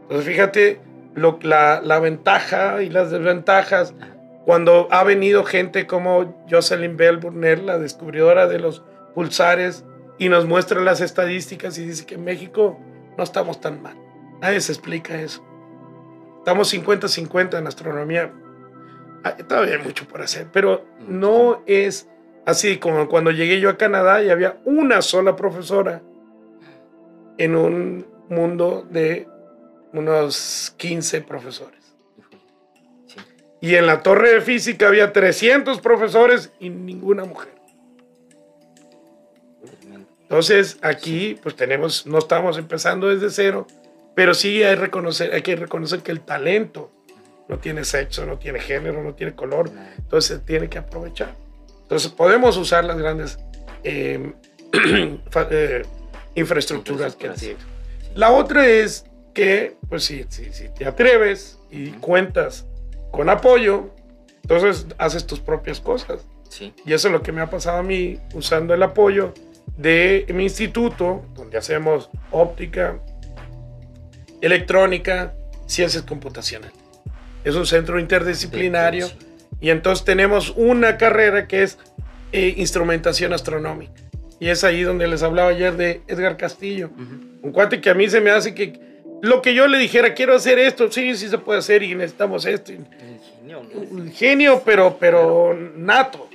[0.04, 0.80] Entonces fíjate
[1.13, 3.93] lo, la, la, ventaja y las desventajas
[4.48, 8.82] Cuando ha venido gente como Jocelyn Bell Burnell, la descubridora de los
[9.14, 9.84] pulsares,
[10.18, 12.80] y nos muestra las estadísticas y dice que en México
[13.18, 13.98] no estamos tan mal.
[14.40, 15.46] Nadie se explica eso.
[16.38, 18.32] Estamos 50-50 en astronomía.
[19.26, 22.08] Ah, todavía hay mucho por hacer, pero no es
[22.46, 26.02] así como cuando llegué yo a Canadá y había una sola profesora
[27.38, 29.28] en un mundo de
[29.92, 31.87] unos 15 profesores.
[33.60, 37.58] Y en la torre de física había 300 profesores y ninguna mujer.
[40.22, 43.65] Entonces aquí pues tenemos, no estamos empezando desde cero,
[44.13, 46.91] pero sí hay, reconocer, hay que reconocer que el talento
[47.48, 51.34] no tiene sexo, no tiene género, no tiene color, entonces se tiene que aprovechar.
[51.84, 53.39] Entonces podemos usar las grandes
[53.84, 54.34] em,
[55.52, 55.86] eh,
[56.36, 57.60] infraestructuras que tiene.
[58.13, 62.65] La otra es que, pues si, si, si te atreves y cuentas
[63.12, 63.89] con apoyo,
[64.43, 66.26] entonces haces tus propias cosas.
[66.50, 66.74] Sí.
[66.86, 69.34] Y eso es lo que me ha pasado a mí usando el apoyo
[69.76, 73.00] de mi instituto, donde hacemos óptica,
[74.41, 75.34] electrónica,
[75.65, 76.78] ciencias computacionales.
[77.43, 79.08] Es un centro interdisciplinario
[79.60, 81.78] y entonces tenemos una carrera que es
[82.32, 84.02] eh, instrumentación astronómica.
[84.39, 86.91] Y es ahí donde les hablaba ayer de Edgar Castillo,
[87.41, 90.36] un cuate que a mí se me hace que lo que yo le dijera, quiero
[90.36, 92.72] hacer esto, sí, sí se puede hacer y necesitamos esto.
[93.80, 96.30] Un genio, pero, pero nato.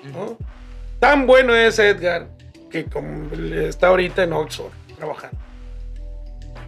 [0.98, 2.28] Tan bueno es Edgar
[2.70, 5.38] que como está ahorita en Oxford trabajando.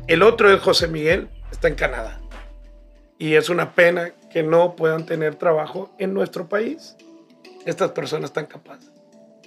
[0.06, 2.20] El otro es José Miguel, está en Canadá.
[3.18, 6.96] Y es una pena que no puedan tener trabajo en nuestro país.
[7.64, 8.90] Estas personas tan capaces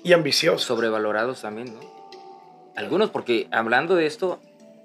[0.03, 0.61] y ambiciosas.
[0.61, 1.79] Sobrevalorados también, ¿no?
[2.75, 4.39] Algunos, porque hablando de esto,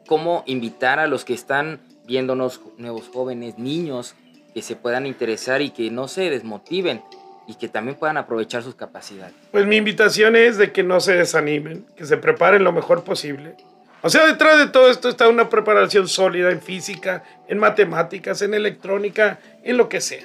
[0.06, 4.14] ¿cómo invitar a los que están viéndonos, nuevos jóvenes, niños,
[4.54, 7.02] que se puedan interesar y que no se desmotiven?
[7.46, 9.34] y que también puedan aprovechar sus capacidades.
[9.50, 13.56] Pues mi invitación es de que no se desanimen, que se preparen lo mejor posible.
[14.02, 18.54] O sea, detrás de todo esto está una preparación sólida en física, en matemáticas, en
[18.54, 20.24] electrónica, en lo que sea.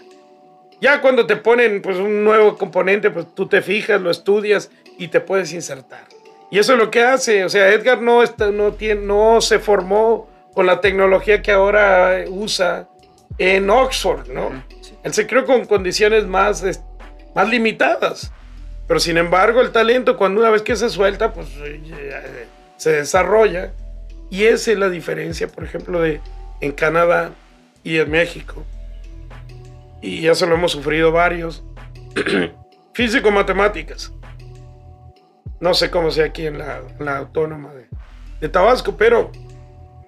[0.81, 5.09] Ya cuando te ponen pues un nuevo componente, pues tú te fijas, lo estudias y
[5.09, 6.05] te puedes insertar.
[6.49, 9.59] Y eso es lo que hace, o sea, Edgar no, está, no, tiene, no se
[9.59, 12.87] formó con la tecnología que ahora usa
[13.37, 14.63] en Oxford, ¿no?
[15.03, 16.63] Él se creó con condiciones más
[17.35, 18.31] más limitadas.
[18.87, 23.73] Pero sin embargo, el talento, cuando una vez que se suelta, pues eh, se desarrolla.
[24.29, 26.21] Y esa es la diferencia, por ejemplo, de
[26.61, 27.31] en Canadá
[27.83, 28.65] y en México.
[30.01, 31.63] Y eso lo hemos sufrido varios.
[32.93, 34.11] Físico-matemáticas.
[35.59, 36.81] No sé cómo sea aquí en la,
[37.17, 37.87] autónoma de,
[38.39, 39.31] de, Tabasco, pero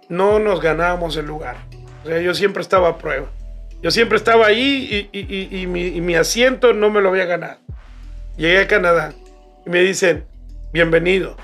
[0.07, 1.57] no nos ganábamos el lugar.
[2.03, 3.27] O sea, yo siempre estaba a prueba.
[3.81, 7.59] Yo siempre estaba ahí y, mi, asiento no me lo había ganado.
[8.35, 9.13] Llegué a Canadá
[9.65, 10.25] y me dicen,
[10.73, 11.37] bienvenido,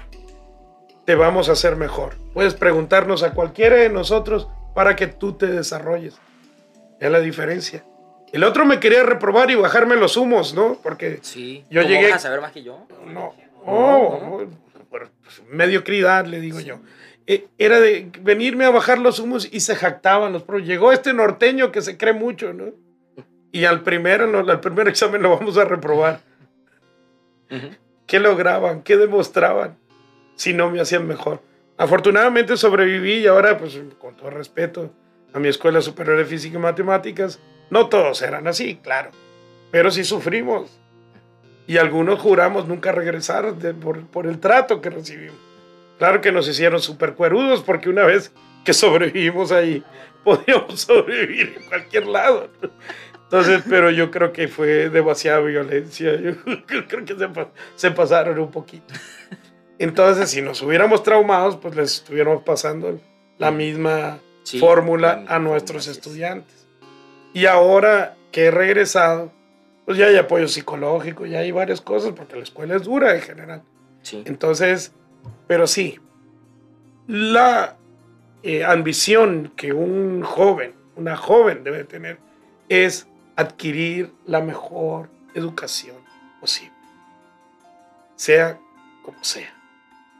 [1.06, 2.16] te vamos a hacer mejor.
[2.34, 6.20] Puedes preguntarnos a cualquiera de nosotros para que tú te desarrolles.
[7.00, 7.86] Es la diferencia.
[8.34, 10.78] El otro me quería reprobar y bajarme los humos, ¿no?
[10.84, 11.64] Porque sí.
[11.70, 12.12] yo llegué...
[12.12, 12.86] a saber más que yo?
[13.06, 13.34] No,
[13.66, 14.46] oh,
[15.50, 16.80] mediocridad, le digo yo.
[17.28, 20.64] Eh, era de venirme a bajar los humos y se jactaban los pros.
[20.64, 22.74] Llegó este norteño que se cree mucho, ¿no?
[23.52, 26.22] Y al primero, no, al primer examen lo vamos a reprobar.
[28.06, 28.84] ¿Qué lograban?
[28.84, 29.78] ¿Qué demostraban?
[30.36, 31.42] Si no me hacían mejor.
[31.78, 34.92] Afortunadamente sobreviví y ahora, pues con todo respeto
[35.34, 39.12] a mi Escuela Superior de Física y Matemáticas, no todos eran así, claro,
[39.72, 40.80] pero sí sufrimos.
[41.68, 45.38] Y algunos juramos nunca regresar por, por el trato que recibimos.
[45.98, 48.32] Claro que nos hicieron súper cuerudos porque una vez
[48.64, 49.84] que sobrevivimos ahí,
[50.24, 52.50] podíamos sobrevivir en cualquier lado.
[53.24, 56.16] Entonces, pero yo creo que fue demasiada violencia.
[56.22, 57.16] Yo creo que
[57.76, 58.94] se, pasaron un poquito.
[59.80, 63.00] Entonces, si nos hubiéramos traumados, pues les estuviéramos pasando
[63.38, 64.20] la misma
[64.60, 66.68] fórmula a nuestros estudiantes.
[67.34, 69.32] Y ahora que he regresado,
[69.86, 73.22] pues ya hay apoyo psicológico, ya hay varias cosas, porque la escuela es dura en
[73.22, 73.64] general.
[74.02, 74.24] Sí.
[74.26, 74.94] Entonces,
[75.48, 76.00] pero sí,
[77.08, 77.78] la
[78.44, 82.20] eh, ambición que un joven, una joven debe tener
[82.68, 85.98] es adquirir la mejor educación
[86.40, 86.74] posible,
[88.16, 88.60] sea
[89.04, 89.54] como sea,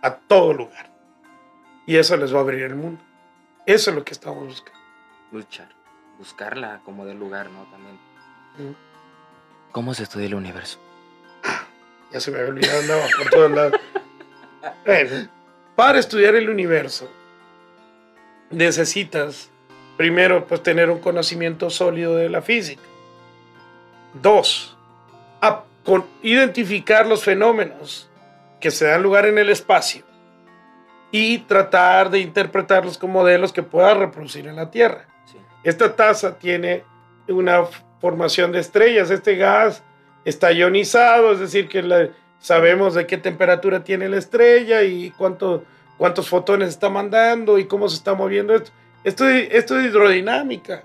[0.02, 0.92] a todo lugar.
[1.88, 3.02] Y eso les va a abrir el mundo.
[3.66, 4.80] Eso es lo que estamos buscando.
[5.32, 5.70] Luchar,
[6.20, 7.64] buscarla como del lugar, ¿no?
[7.66, 7.98] También.
[9.76, 10.80] ¿Cómo se estudia el universo?
[12.14, 13.74] Ya se me había olvidado, andaba por todos lados.
[14.86, 15.28] Bueno,
[15.76, 17.12] para estudiar el universo
[18.50, 19.52] necesitas
[19.98, 22.84] primero pues tener un conocimiento sólido de la física.
[24.14, 24.78] Dos,
[25.84, 28.10] con identificar los fenómenos
[28.62, 30.06] que se dan lugar en el espacio
[31.12, 35.06] y tratar de interpretarlos como modelos que pueda reproducir en la Tierra.
[35.66, 36.86] Esta taza tiene
[37.28, 37.66] una
[38.00, 39.84] formación de estrellas, este gas
[40.24, 45.64] está ionizado, es decir, que sabemos de qué temperatura tiene la estrella y cuánto,
[45.98, 48.72] cuántos fotones está mandando y cómo se está moviendo esto.
[49.04, 50.84] Esto, es hidrodinámica.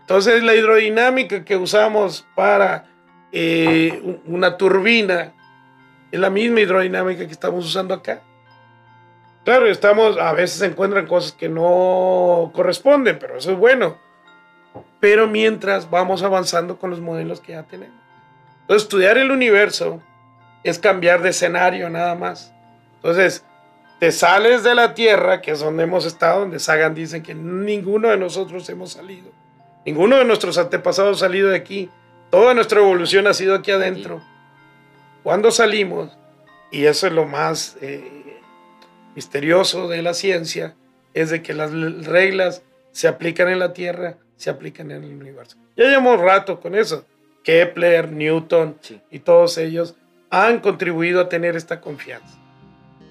[0.00, 2.86] Entonces la hidrodinámica que usamos para
[3.30, 5.34] eh, una turbina
[6.10, 8.22] es la misma hidrodinámica que estamos usando acá.
[9.44, 13.98] Claro, estamos, a veces se encuentran cosas que no corresponden, pero eso es bueno.
[15.04, 18.00] Pero mientras vamos avanzando con los modelos que ya tenemos.
[18.62, 20.02] Entonces, estudiar el universo
[20.62, 22.54] es cambiar de escenario nada más.
[22.94, 23.44] Entonces,
[24.00, 28.08] te sales de la Tierra, que es donde hemos estado, donde Sagan dicen que ninguno
[28.08, 29.30] de nosotros hemos salido
[29.84, 31.90] Ninguno de nuestros antepasados ha salido de aquí.
[32.30, 34.22] Toda nuestra evolución ha sido aquí adentro.
[35.22, 36.16] Cuando salimos,
[36.72, 38.40] y eso es lo más eh,
[39.14, 40.76] misterioso de la ciencia,
[41.12, 45.56] es de que las reglas se aplican en la Tierra, se aplican en el universo.
[45.76, 47.04] Ya llevamos rato con eso.
[47.42, 48.76] Kepler, Newton
[49.10, 49.94] y todos ellos
[50.30, 52.38] han contribuido a tener esta confianza.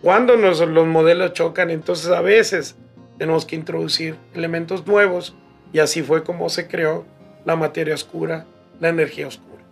[0.01, 2.75] Cuando los modelos chocan, entonces a veces
[3.17, 5.35] tenemos que introducir elementos nuevos
[5.71, 7.05] y así fue como se creó
[7.45, 8.45] la materia oscura,
[8.79, 9.63] la energía oscura.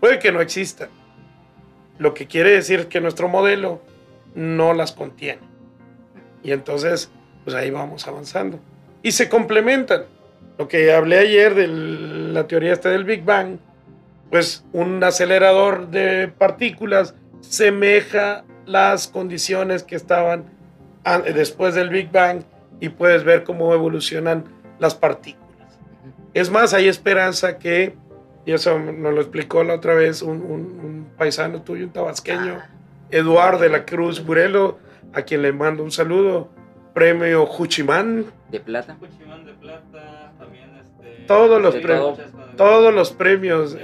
[0.00, 0.88] Puede que no exista.
[1.98, 3.80] Lo que quiere decir que nuestro modelo
[4.34, 5.42] no las contiene.
[6.42, 7.10] Y entonces,
[7.44, 8.60] pues ahí vamos avanzando.
[9.02, 10.04] Y se complementan.
[10.58, 13.58] Lo que hablé ayer de la teoría esta del Big Bang,
[14.28, 20.44] pues un acelerador de partículas semeja las condiciones que estaban
[21.32, 22.42] después del Big Bang
[22.80, 24.44] y puedes ver cómo evolucionan
[24.80, 25.78] las partículas.
[26.34, 27.94] Es más, hay esperanza que,
[28.44, 32.70] y eso nos lo explicó la otra vez un, paisano tuyo, un tabasqueño, ah.
[33.10, 34.78] Eduardo de la Cruz Burelo,
[35.14, 36.50] a quien le mando un saludo,
[36.92, 38.26] premio Juchimán.
[38.50, 38.96] De plata.
[41.28, 42.18] Todos los premios.
[42.56, 43.76] Todos los premios.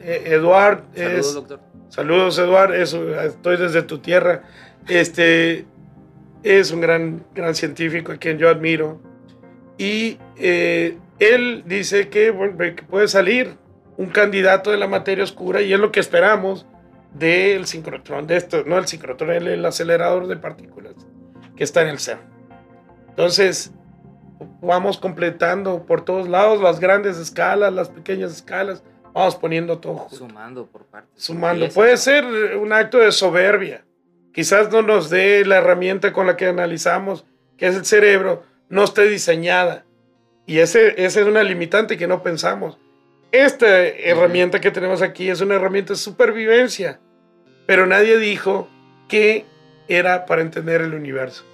[0.00, 1.60] Eh, Eduard Saludos, es, doctor.
[1.90, 2.74] Saludos, Eduard.
[2.74, 4.42] Eso, estoy desde tu tierra.
[4.88, 5.66] Este
[6.42, 9.00] es un gran, gran científico a quien yo admiro.
[9.76, 12.32] Y eh, él dice que,
[12.88, 13.56] puede salir
[13.96, 16.66] un candidato de la materia oscura y es lo que esperamos
[17.14, 20.94] del sincrotrón, de esto, no el sincrotrón, el, el acelerador de partículas
[21.56, 22.20] que está en el CERN.
[23.08, 23.72] Entonces,
[24.60, 28.82] vamos completando por todos lados las grandes escalas, las pequeñas escalas,
[29.12, 30.08] vamos poniendo todo.
[30.10, 31.22] Sumando por partes.
[31.22, 31.68] Sumando.
[31.68, 32.24] Puede ser
[32.56, 33.84] un acto de soberbia.
[34.32, 37.24] Quizás no nos dé la herramienta con la que analizamos,
[37.56, 39.84] que es el cerebro, no esté diseñada.
[40.46, 42.78] Y ese, esa es una limitante que no pensamos.
[43.32, 47.00] Esta herramienta que tenemos aquí es una herramienta de supervivencia,
[47.66, 48.68] pero nadie dijo
[49.08, 49.44] que
[49.88, 51.44] era para entender el universo.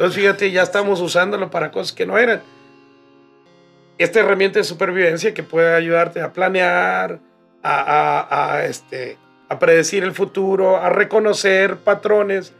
[0.00, 2.40] Entonces, fíjate, ya estamos usándolo para cosas que no eran.
[3.98, 7.20] Esta herramienta de supervivencia que puede ayudarte a planear,
[7.62, 9.18] a, este,
[9.50, 12.54] a predecir el futuro, a reconocer patrones,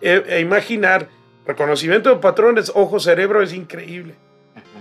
[0.00, 1.08] e, e imaginar
[1.46, 4.14] Reconocimiento de patrones, ojo, cerebro es increíble.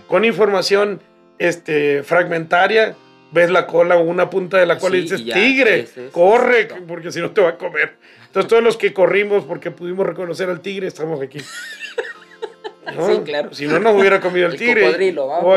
[0.07, 0.99] Con información
[1.37, 2.95] este, fragmentaria,
[3.31, 7.19] ves la cola o una punta de la cola y dices, tigre, corre, porque si
[7.19, 7.97] no te va a comer.
[8.35, 11.39] Entonces todos los que corrimos porque pudimos reconocer al tigre, estamos aquí.
[12.87, 13.51] Sí, claro.
[13.51, 14.85] Si no, nos hubiera comido el, tigre.
[15.17, 15.55] o,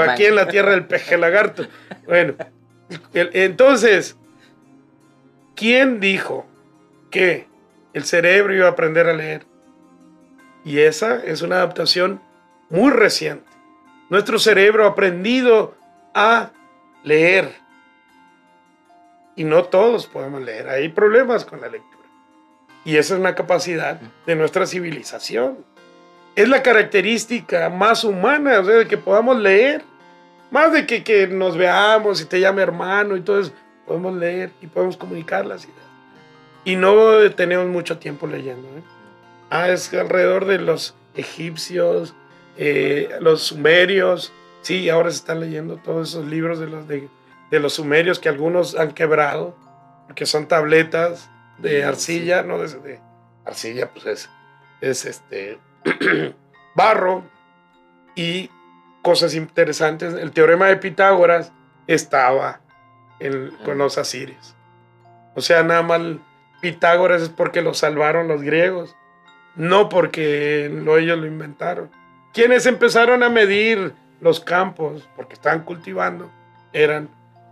[0.00, 1.64] aquí en la tierra del peje lagarto.
[2.06, 2.34] Bueno,
[3.14, 4.16] entonces,
[5.54, 6.44] ¿quién dijo
[7.10, 7.46] que
[7.92, 9.46] el cerebro iba a aprender a leer.
[10.64, 12.20] Y esa es una adaptación
[12.68, 13.48] muy reciente.
[14.08, 15.74] Nuestro cerebro ha aprendido
[16.14, 16.50] a
[17.02, 17.52] leer.
[19.40, 20.68] Y no todos podemos leer.
[20.68, 22.04] Hay problemas con la lectura.
[22.84, 25.64] Y esa es una capacidad de nuestra civilización.
[26.36, 29.82] Es la característica más humana, o sea, de que podamos leer.
[30.50, 33.52] Más de que, que nos veamos y te llame hermano y todo eso.
[33.86, 35.88] Podemos leer y podemos comunicar las ideas.
[36.66, 38.68] Y no tenemos mucho tiempo leyendo.
[38.68, 38.82] ¿eh?
[39.48, 42.12] Ah, es alrededor de los egipcios,
[42.58, 44.34] eh, los sumerios.
[44.60, 47.08] Sí, ahora se están leyendo todos esos libros de los, de,
[47.58, 49.56] los sumerios que algunos han quebrado,
[50.06, 53.00] porque son tabletas de arcilla, no de,
[53.44, 54.30] arcilla, pues es,
[54.80, 55.58] es este
[56.74, 57.24] barro
[58.14, 58.50] y
[59.02, 60.14] cosas interesantes.
[60.14, 61.52] El teorema de Pitágoras
[61.86, 62.60] estaba
[63.64, 64.54] con los asirios.
[65.34, 66.00] O sea, nada más
[66.60, 68.96] Pitágoras es porque lo salvaron los griegos,
[69.56, 71.90] no porque ellos lo inventaron.
[72.32, 76.30] Quienes empezaron a medir los campos, porque estaban cultivando,
[76.72, 77.08] eran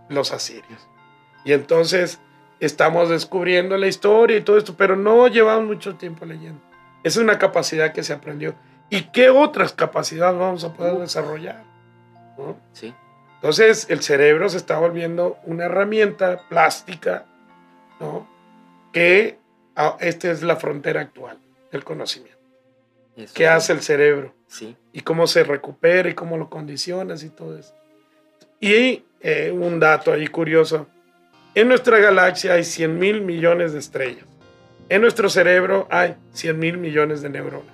[0.09, 0.87] los asirios.
[1.45, 2.19] Y entonces
[2.59, 6.61] estamos descubriendo la historia y todo esto, pero no llevamos mucho tiempo leyendo.
[7.03, 8.55] Es una capacidad que se aprendió.
[8.89, 11.63] ¿Y qué otras capacidades vamos a poder desarrollar?
[12.37, 12.57] ¿No?
[12.73, 12.93] Sí.
[13.35, 17.25] Entonces el cerebro se está volviendo una herramienta plástica,
[17.99, 18.27] ¿no?
[18.91, 19.39] Que
[19.75, 21.39] ah, esta es la frontera actual
[21.71, 22.37] del conocimiento.
[23.15, 23.33] Eso.
[23.33, 24.33] ¿Qué hace el cerebro?
[24.47, 24.75] Sí.
[24.91, 27.73] Y cómo se recupera y cómo lo condicionas y todo eso.
[28.59, 30.87] Y eh, un dato ahí curioso.
[31.55, 34.25] En nuestra galaxia hay 100 mil millones de estrellas.
[34.87, 37.73] En nuestro cerebro hay 100 mil millones de neuronas.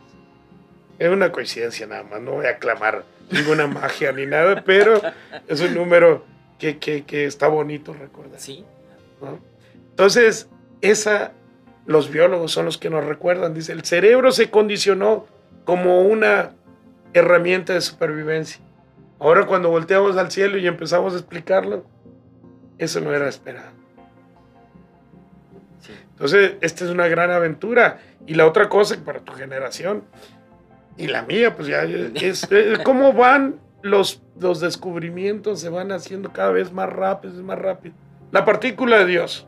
[0.99, 5.01] Es una coincidencia nada más, no voy a clamar ninguna magia ni nada, pero
[5.47, 6.25] es un número
[6.57, 8.39] que, que- que está bonito recordar.
[8.39, 8.63] Sí.
[9.21, 9.39] ¿no?
[9.89, 10.47] Entonces,
[10.81, 11.33] esa,
[11.85, 13.53] los biólogos son los que nos recuerdan.
[13.53, 15.25] Dice, el cerebro se condicionó
[15.65, 16.51] como una
[17.13, 18.61] herramienta de supervivencia.
[19.19, 21.85] Ahora cuando volteamos al cielo y empezamos a explicarlo,
[22.77, 23.71] eso no era esperado.
[25.79, 25.93] Sí.
[26.11, 27.99] Entonces, esta es una gran aventura.
[28.27, 30.03] Y la otra cosa, para tu generación
[30.97, 36.33] y la mía, pues ya es, es cómo van los, los descubrimientos, se van haciendo
[36.33, 37.95] cada vez más rápidos, más rápido.
[38.31, 39.47] La partícula de Dios,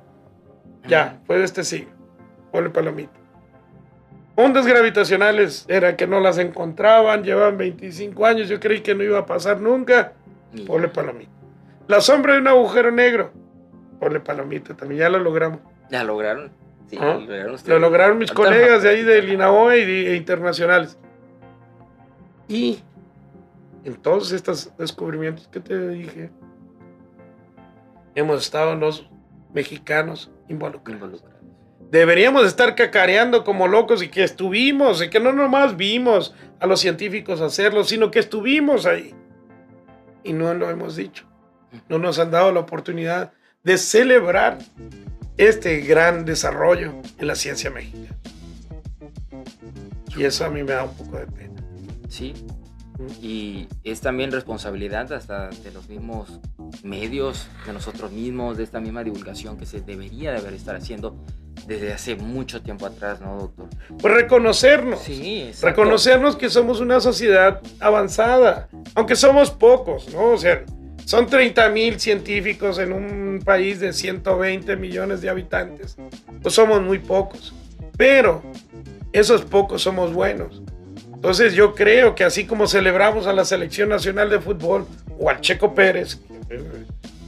[0.87, 1.91] ya, fue de este siglo.
[2.51, 3.16] Ponle palomita.
[4.39, 9.17] Ondas gravitacionales, era que no las encontraban, llevaban 25 años, yo creí que no iba
[9.17, 10.13] a pasar nunca.
[10.67, 11.31] Ponle palomita.
[11.87, 13.31] La sombra de un agujero negro.
[13.99, 15.59] Ponle palomita, también ya lo logramos.
[15.89, 16.51] ¿Ya lograron?
[16.87, 20.15] Sí, Ah, lo lograron Lo lograron mis colegas de ahí del INAOE y de- e
[20.15, 20.99] internacionales.
[22.47, 22.79] Y
[23.85, 26.29] en todos estos descubrimientos que te dije,
[28.13, 29.09] hemos estado los
[29.53, 31.01] mexicanos involucrados.
[31.01, 31.36] Involucrados.
[31.91, 36.81] Deberíamos estar cacareando como locos y que estuvimos, y que no nomás vimos a los
[36.81, 39.13] científicos hacerlo, sino que estuvimos ahí.
[40.23, 41.25] Y no lo hemos dicho.
[41.87, 43.31] No nos han dado la oportunidad
[43.63, 44.57] de celebrar
[45.37, 48.15] este gran desarrollo en la ciencia mexicana.
[50.15, 51.61] Y eso a mí me da un poco de pena.
[52.09, 52.33] Sí.
[53.21, 56.39] Y es también responsabilidad hasta de los mismos
[56.83, 61.15] medios, de nosotros mismos, de esta misma divulgación que se debería de haber estar haciendo
[61.67, 63.67] desde hace mucho tiempo atrás, ¿no, doctor?
[63.99, 64.99] Pues reconocernos.
[65.01, 65.67] Sí, exacto.
[65.67, 70.31] reconocernos que somos una sociedad avanzada, aunque somos pocos, ¿no?
[70.31, 70.63] O sea,
[71.05, 75.97] son 30 mil científicos en un país de 120 millones de habitantes.
[76.41, 77.53] Pues somos muy pocos,
[77.97, 78.41] pero
[79.13, 80.61] esos pocos somos buenos.
[81.17, 84.85] Entonces yo creo que así como celebramos a la selección nacional de fútbol
[85.17, 86.19] o al Checo Pérez,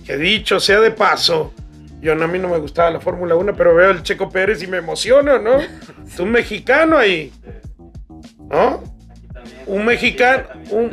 [0.06, 1.52] que, dicho sea de paso,
[2.00, 4.62] yo no, a mí no me gustaba la Fórmula 1, pero veo al Checo Pérez
[4.62, 5.58] y me emociono, ¿no?
[5.58, 7.34] Es un mexicano ahí,
[8.48, 8.84] ¿no?
[9.66, 10.92] Un mexicano, un,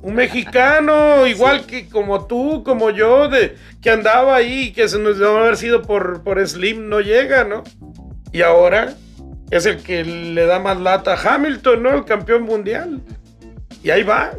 [0.00, 5.18] un mexicano igual que como tú, como yo, de, que andaba ahí, que se nos
[5.18, 7.64] debe haber sido por, por Slim, no llega, ¿no?
[8.32, 8.94] Y ahora
[9.50, 11.94] es el que le da más lata a Hamilton, ¿no?
[11.94, 13.00] El campeón mundial.
[13.82, 14.32] Y ahí va.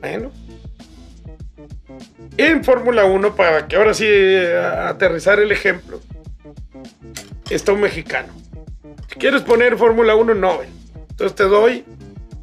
[0.00, 0.30] Bueno.
[2.36, 6.00] En Fórmula 1, para que ahora sí eh, aterrizar el ejemplo,
[7.48, 8.32] está un mexicano.
[9.08, 10.68] Si quieres poner Fórmula 1, Nobel.
[11.10, 11.84] Entonces te doy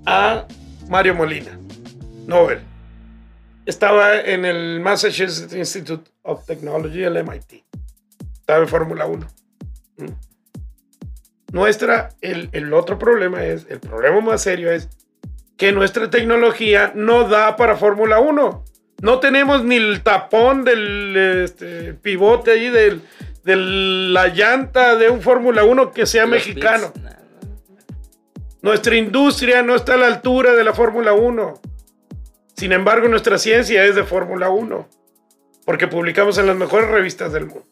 [0.05, 0.45] a
[0.89, 1.59] Mario Molina,
[2.25, 2.59] Nobel.
[3.65, 7.63] Estaba en el Massachusetts Institute of Technology, el MIT.
[8.33, 9.27] Estaba en Fórmula 1.
[9.97, 10.30] ¿Mm?
[11.51, 14.89] Nuestra, el, el otro problema es, el problema más serio es
[15.57, 18.63] que nuestra tecnología no da para Fórmula 1.
[19.01, 23.01] No tenemos ni el tapón del este, pivote ahí del,
[23.43, 26.91] de la llanta de un Fórmula 1 que sea Los mexicano.
[26.93, 27.11] bits.
[28.61, 31.61] Nuestra industria no está a la altura de la Fórmula 1.
[32.55, 34.87] Sin embargo, nuestra ciencia es de Fórmula 1.
[35.65, 37.65] Porque publicamos en las mejores revistas del mundo.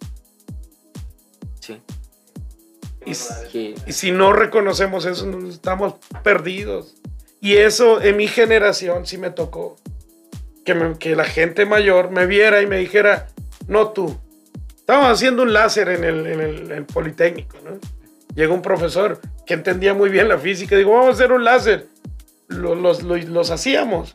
[3.88, 6.96] Y, si no reconocemos eso, nos estamos perdidos.
[7.42, 9.78] Y eso en mi generación sí me tocó.
[10.66, 13.28] Que, me- que la gente mayor me viera y me dijera,
[13.68, 14.18] no tú.
[14.78, 17.78] Estábamos haciendo un láser en el, en el- en el Politécnico, ¿no?
[18.36, 20.76] Llegó un profesor que entendía muy bien la física.
[20.76, 21.88] Digo, vamos a hacer un láser.
[22.48, 24.14] Lo- Los, los- los hacíamos.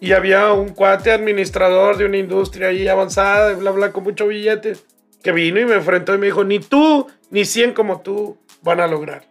[0.00, 4.76] Y había un cuate administrador de una industria ahí avanzada, bla, bla, con mucho billete,
[5.22, 8.80] que vino y me enfrentó y me dijo, ni tú, ni 100 como tú van
[8.80, 9.24] a lograr.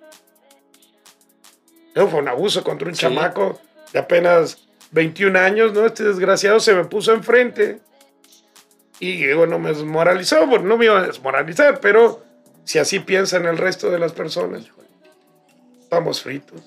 [1.94, 3.02] Eso fue un abuso contra un Sí.
[3.02, 3.60] chamaco
[3.92, 5.86] de apenas 21 años, ¿no?
[5.86, 7.80] Este desgraciado se me puso enfrente
[9.00, 12.24] y digo, no me desmoralizó, bueno, no me iba a desmoralizar, pero
[12.64, 14.64] si así piensan el resto de las personas,
[15.82, 16.62] estamos fritos.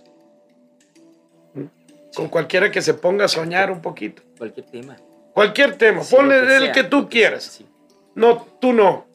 [2.14, 4.22] Con cualquiera que se ponga a soñar un poquito.
[4.39, 4.97] cualquier tema.
[5.33, 7.43] Cualquier tema, Sí, ponle el que tú quieras.
[7.45, 7.66] sí.
[8.14, 9.07] No, tú no.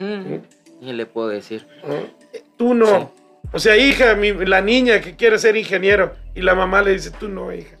[0.00, 1.66] Mm, ¿Qué le puedo decir?
[1.86, 1.94] ¿no?
[2.56, 3.12] Tú no.
[3.52, 7.10] O sea, hija, mi- la niña que quiere ser ingeniero y la mamá le dice,
[7.10, 7.76] tú no, hija.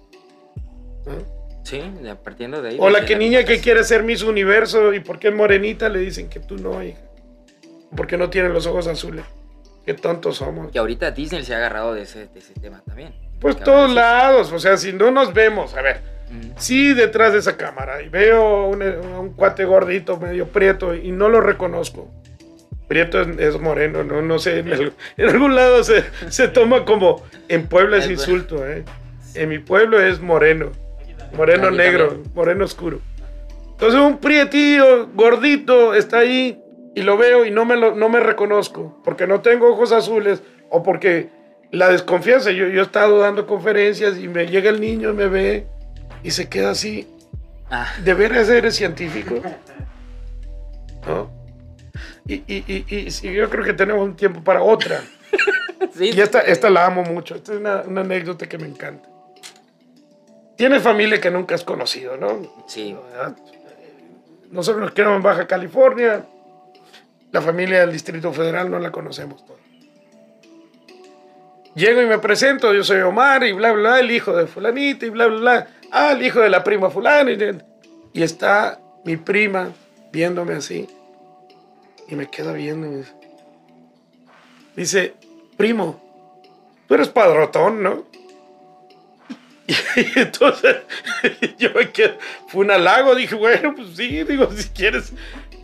[1.06, 1.40] ¿no?
[1.64, 1.80] Sí,
[2.24, 2.76] partiendo de ahí.
[2.80, 6.28] O la que niña que quiere ser Miss Universo y porque es morenita le dicen
[6.28, 6.98] que tú no, hija.
[7.96, 9.24] Porque no tiene los ojos azules.
[9.86, 10.70] Qué tontos somos.
[10.72, 13.14] Que ahorita Disney se ha agarrado de ese, de ese tema también.
[13.40, 16.00] Pues todos sí- lados, o sea, si no nos vemos, a ver,
[16.30, 21.10] Mm, sí detrás de esa cámara y veo un, un cuate gordito, medio prieto y
[21.10, 22.08] no lo reconozco.
[22.86, 27.66] Prieto es, moreno, no, no sé, en, en algún lado se, se toma como, en
[27.66, 28.84] Puebla es insulto, ¿eh?
[29.34, 30.72] En mi pueblo es moreno,
[31.36, 33.00] moreno negro, moreno oscuro.
[33.72, 36.60] Entonces un prietillo, gordito, está ahí
[36.94, 40.42] y lo veo y no me, lo, no me reconozco porque no tengo ojos azules
[40.68, 41.28] o porque
[41.70, 42.50] la desconfianza.
[42.50, 45.66] Yo, yo he estado dando conferencias y me llega el niño, me ve
[46.22, 47.06] y se queda así.
[47.70, 49.40] Ah, ¿De veras eres científico?
[51.06, 51.30] ¿No?
[52.26, 55.02] Y, y, y, y yo creo que tenemos un tiempo para otra.
[55.94, 57.34] sí, Y esta, esta la amo mucho.
[57.34, 59.08] Esta es una, una anécdota que me encanta.
[60.56, 62.64] Tienes familia que nunca has conocido, ¿no?
[62.68, 62.94] Sí,
[64.50, 66.26] Nosotros nos quedamos en Baja California.
[67.32, 69.60] La familia del Distrito Federal no la conocemos todos.
[71.74, 75.06] Llego y me presento, yo soy Omar y bla, bla, bla, el hijo de fulanita
[75.06, 75.68] y bla, bla, bla.
[75.90, 77.30] Ah, el hijo de la prima fulana.
[78.12, 79.72] Y, está mi prima
[80.12, 80.88] viéndome así.
[82.08, 83.04] Y me queda viendo y
[84.76, 85.14] dice,
[85.56, 86.00] primo,
[86.88, 88.04] tú eres padrotón, ¿no?
[89.96, 90.78] Y entonces
[91.58, 92.18] yo me quedé,
[92.48, 95.12] fue un halago, dije, bueno, pues sí, digo, si quieres,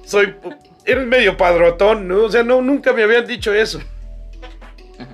[0.05, 0.35] soy,
[0.85, 2.24] eres medio padrotón, ¿no?
[2.24, 3.81] O sea, no, nunca me habían dicho eso.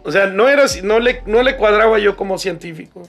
[0.05, 3.09] O sea, no era, no le, no le cuadraba yo como científico,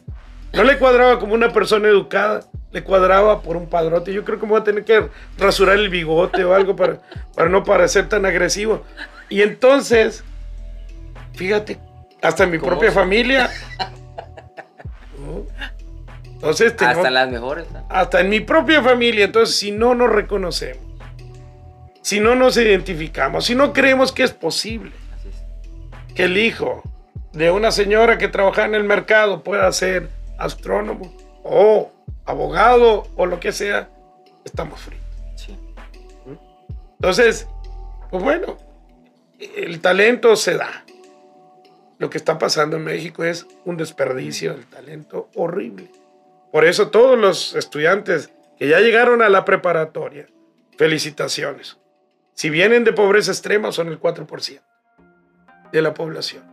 [0.54, 2.42] no le cuadraba como una persona educada,
[2.72, 4.14] le cuadraba por un padrote.
[4.14, 7.00] Yo creo que me voy a tener que rasurar el bigote o algo para,
[7.36, 8.84] para no parecer tan agresivo.
[9.30, 10.24] Y entonces,
[11.34, 11.80] fíjate,
[12.22, 13.50] hasta en mi ¿Cómo propia familia.
[15.20, 15.46] ¿no?
[16.24, 17.66] Entonces, hasta las mejores.
[17.72, 17.86] ¿no?
[17.90, 19.26] hasta en mi propia familia.
[19.26, 20.84] Entonces, si no nos reconocemos,
[22.02, 24.92] si no nos identificamos, si no creemos que es posible
[25.28, 26.14] es.
[26.14, 26.84] que el hijo
[27.32, 31.14] de una señora que trabaja en el mercado pueda ser astrónomo
[31.44, 31.92] o
[32.26, 33.90] abogado o lo que sea,
[34.44, 35.06] estamos fritos.
[35.36, 35.58] Sí.
[37.00, 37.48] Entonces,
[38.10, 38.58] pues bueno,
[39.40, 40.86] el talento se da.
[42.00, 45.90] Lo que está pasando en México es un desperdicio del talento horrible.
[46.52, 50.28] Por eso todos los estudiantes que ya llegaron a la preparatoria,
[50.78, 51.78] felicitaciones.
[52.34, 54.62] Si vienen de pobreza extrema son el 4%
[55.72, 56.44] de la población.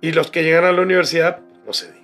[0.00, 2.01] Y los que llegan a la universidad, no se diga.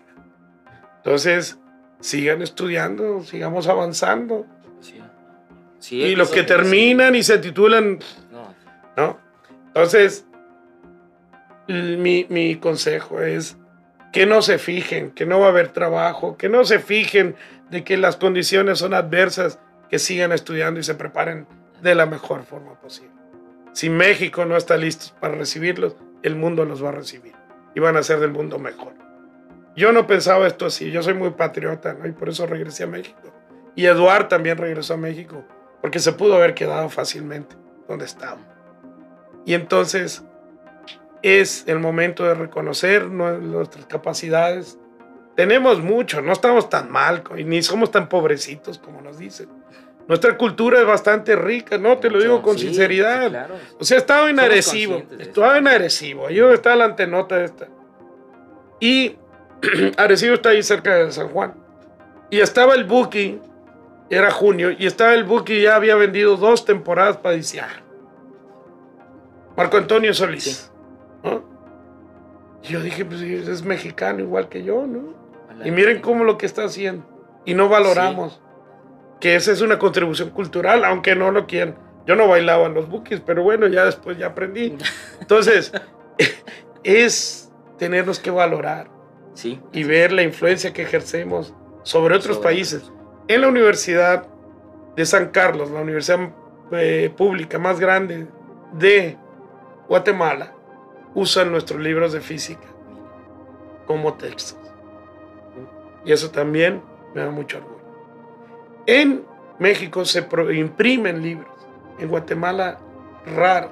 [1.09, 1.59] Entonces,
[2.01, 4.45] sigan estudiando, sigamos avanzando.
[4.83, 5.01] Sí.
[5.79, 7.99] Sí, Y los que terminan y se titulan,
[8.31, 8.55] No,
[8.95, 9.19] ¿no?
[9.69, 10.27] Entonces,
[11.67, 13.57] mi, mi consejo es
[14.13, 17.37] que no se fijen, que no va a haber trabajo, que no se fijen
[17.71, 21.47] de que las condiciones son adversas, que sigan estudiando y se preparen
[21.81, 23.15] de la mejor forma posible.
[23.73, 27.33] Si México no está listo para recibirlos, el mundo los va a recibir
[27.75, 29.08] y van a hacer del mundo mejor.
[29.79, 32.07] Yo no pensaba esto así, yo soy muy patriota, ¿no?
[32.07, 33.33] Y por eso regresé a México.
[33.77, 35.45] Y Eduard también regresó a México,
[35.81, 37.55] porque se pudo haber quedado fácilmente
[37.87, 38.39] donde estaba.
[39.47, 40.25] Y entonces
[41.23, 44.79] es el momento de reconocer nue- nuestras capacidades.
[45.37, 49.49] Tenemos mucho, no estamos tan mal, ni somos tan pobrecitos como nos dicen.
[50.09, 51.99] Nuestra cultura es bastante rica, ¿no?
[51.99, 53.25] Te lo digo con Sí, sinceridad.
[53.25, 53.55] sí, claro.
[53.79, 55.03] O sea, estaba en Arecibo.
[55.19, 56.23] Estaba en Arecibo.
[56.25, 57.69] Donde está la antenota esta.
[58.81, 59.17] Y
[59.97, 61.55] Arecibo está ahí cerca de San Juan.
[62.31, 63.41] Y estaba el Buki.
[64.11, 64.71] Era junio.
[64.71, 67.83] Y estaba el Buki ya había vendido dos temporadas para diciembre.
[69.57, 70.45] Marco Antonio Solís.
[70.45, 70.71] Sí.
[71.25, 71.43] ¿no?
[72.63, 75.15] Y yo dije, pues es mexicano igual que yo, ¿no?
[75.65, 77.05] Y miren cómo lo que está haciendo.
[77.45, 78.41] Y no valoramos
[79.21, 81.77] que esa es una contribución cultural, aunque no lo quieran.
[82.07, 84.77] Yo no bailaba en los bookies, pero bueno, ya después ya aprendí.
[85.21, 85.73] Entonces,
[86.85, 88.89] es tenernos que valorar
[89.39, 89.61] Sí.
[89.73, 92.83] y ver la influencia que ejercemos sobre otros Sobre países.
[92.83, 92.99] otros.
[93.29, 94.27] En la Universidad
[94.97, 96.31] de San Carlos, la universidad
[96.73, 98.27] eh, pública más grande
[98.73, 99.17] de
[99.89, 100.55] Guatemala,
[101.15, 102.67] usan nuestros libros de física
[103.87, 104.59] como textos.
[106.05, 106.83] Y eso también
[107.15, 107.79] me da mucho orgullo.
[108.87, 109.25] En
[109.61, 111.53] México se imprimen libros.
[112.01, 112.81] En Guatemala,
[113.37, 113.71] raro.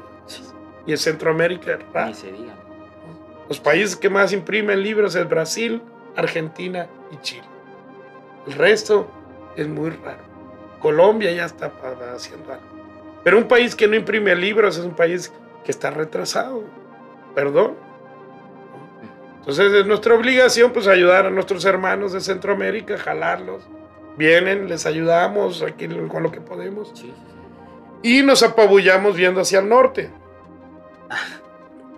[0.87, 2.07] Y en Centroamérica, raro.
[2.07, 2.55] Ni se diga.
[3.49, 5.83] Los países que más imprimen libros es Brasil,
[6.17, 7.45] Argentina y Chile.
[8.47, 9.09] El resto
[9.57, 10.25] es muy raro.
[10.81, 11.73] Colombia ya está
[12.15, 12.65] haciendo algo.
[13.25, 15.33] Pero un país que no imprime libros es un país
[15.65, 16.63] que está retrasado.
[17.35, 17.75] Perdón.
[19.41, 23.63] Entonces es nuestra obligación pues ayudar a nuestros hermanos de Centroamérica, jalarlos.
[24.17, 26.93] Vienen, les ayudamos aquí con lo que podemos.
[26.95, 27.13] Sí.
[28.03, 30.11] Y nos apabullamos viendo hacia el norte.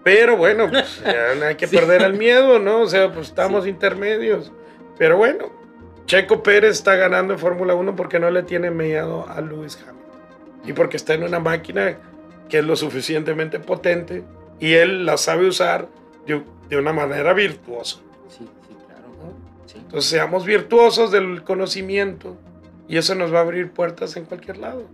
[0.09, 1.77] Pero bueno, pues, ya no hay que Sí.
[1.77, 2.81] perder el miedo, ¿no?
[2.81, 4.51] O sea, pues estamos intermedios.
[4.97, 5.53] Pero bueno,
[6.07, 9.99] Checo Pérez está ganando en Fórmula 1 porque no le tiene miedo a Lewis Hamilton.
[10.65, 11.99] Y porque está en una máquina
[12.49, 14.25] que es lo suficientemente potente
[14.59, 15.89] y él la sabe usar
[16.27, 17.99] de, de una manera virtuosa.
[18.29, 19.35] Sí, sí, claro.
[19.67, 19.77] Sí.
[19.77, 22.39] Entonces seamos virtuosos del conocimiento
[22.89, 24.85] y eso nos va a abrir puertas en cualquier lado.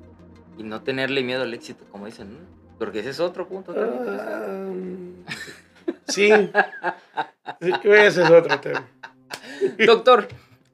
[0.59, 2.54] Y no tenerle miedo al éxito, como dicen, ¿no?
[2.79, 5.25] Porque ese es otro punto también.
[5.29, 5.33] Ah,
[6.09, 6.31] sí.
[7.61, 8.89] Ese es otro tema.
[9.87, 10.29] Doctor,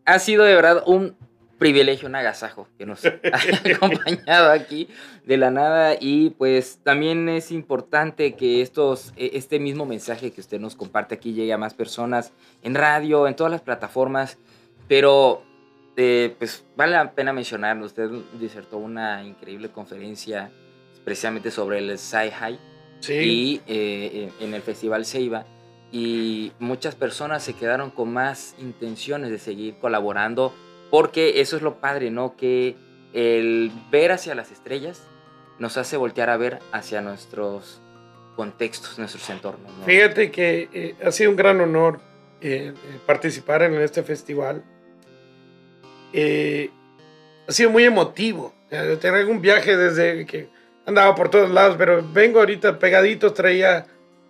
[0.05, 1.17] ha sido de verdad un
[1.59, 4.89] privilegio, un agasajo que nos haya acompañado aquí
[5.27, 10.41] de la nada y pues también es importante que estos, e- este mismo mensaje que
[10.41, 12.33] usted nos comparte aquí llegue a más personas
[12.63, 14.39] en radio, en todas las plataformas,
[14.89, 15.43] pero
[15.99, 18.09] eh, pues vale la pena mencionarlo, usted
[18.41, 20.51] disertó una increíble conferencia
[21.05, 22.59] precisamente sobre el Sci-Hi
[23.01, 23.15] Sí.
[23.15, 25.47] y eh, en el Festival Ceiba
[25.91, 30.55] y muchas personas se quedaron con más intenciones de seguir colaborando
[30.91, 32.37] porque eso es lo padre, ¿no?
[32.37, 32.77] Que
[33.13, 35.03] el ver hacia las estrellas
[35.59, 37.81] nos hace voltear a ver hacia nuestros
[38.37, 39.73] contextos, nuestros entornos.
[39.79, 39.85] ¿no?
[39.85, 42.01] Fíjate que eh, ha sido un gran honor
[42.41, 42.73] eh,
[43.07, 44.65] participar en este festival.
[46.13, 46.71] Eh,
[47.47, 48.55] ha sido muy emotivo.
[49.01, 50.49] Tengo un viaje desde que
[50.91, 53.87] andaba por todos lados, pero vengo ahorita pegadito, traía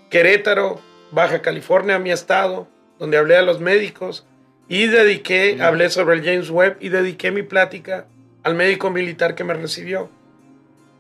[0.09, 0.81] Querétaro,
[1.11, 4.27] Baja California, mi estado, donde hablé a los médicos
[4.69, 5.63] y dediqué, Mm.
[5.63, 8.07] hablé sobre el James Webb y dediqué mi plática
[8.43, 10.09] al médico militar que me recibió.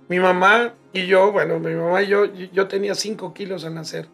[0.09, 4.09] Mi mamá y yo, bueno, mi mamá y yo, yo tenía 5 kilos al nacer.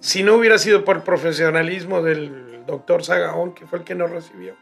[0.00, 4.54] Si no hubiera sido por profesionalismo del doctor Sagaón, que fue el que nos recibió,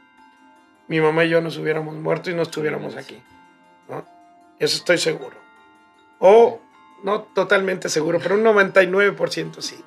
[0.89, 3.23] mi mamá y yo nos hubiéramos muerto y no estuviéramos aquí.
[3.89, 4.05] ¿no?
[4.59, 5.40] Eso estoy seguro.
[6.21, 6.61] O
[7.03, 9.83] no totalmente seguro, pero un 99% sí.